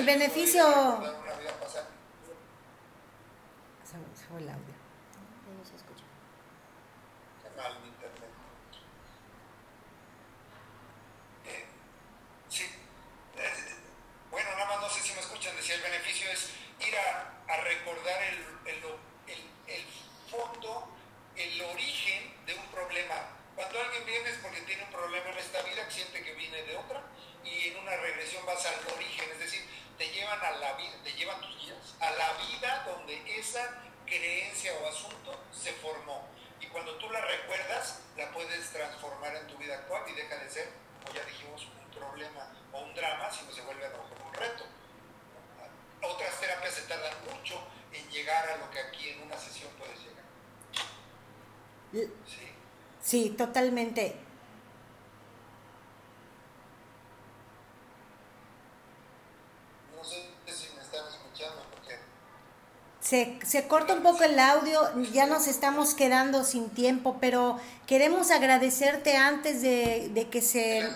[0.07, 0.63] Beneficio,
[53.07, 54.17] Sí, totalmente.
[59.95, 61.99] No sé si me están escuchando porque...
[62.99, 64.81] Se, se corta un poco el audio,
[65.13, 70.89] ya nos estamos quedando sin tiempo, pero queremos agradecerte antes de, de que se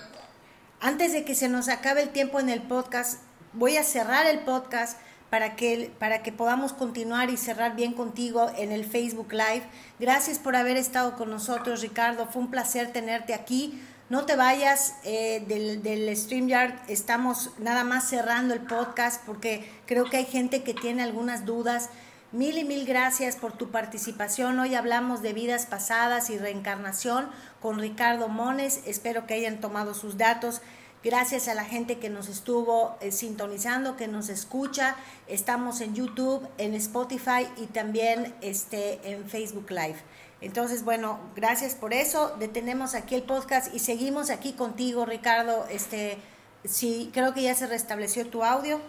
[0.82, 3.22] antes de que se nos acabe el tiempo en el podcast.
[3.53, 4.99] Voy a cerrar el podcast
[5.32, 9.64] para que, para que podamos continuar y cerrar bien contigo en el Facebook Live.
[9.98, 12.28] Gracias por haber estado con nosotros, Ricardo.
[12.28, 13.82] Fue un placer tenerte aquí.
[14.10, 16.74] No te vayas eh, del, del StreamYard.
[16.90, 21.88] Estamos nada más cerrando el podcast porque creo que hay gente que tiene algunas dudas.
[22.34, 24.60] Mil y mil gracias por tu participación.
[24.60, 27.30] Hoy hablamos de vidas pasadas y reencarnación
[27.62, 28.82] con Ricardo Mones.
[28.86, 30.62] Espero que hayan tomado sus datos.
[31.04, 34.95] Gracias a la gente que nos estuvo eh, sintonizando, que nos escucha.
[35.28, 39.97] Estamos en YouTube, en Spotify y también este, en Facebook Live.
[40.41, 42.36] Entonces, bueno, gracias por eso.
[42.38, 45.66] Detenemos aquí el podcast y seguimos aquí contigo, Ricardo.
[45.72, 46.20] Este,
[46.66, 48.80] sí, creo que ya se restableció tu audio.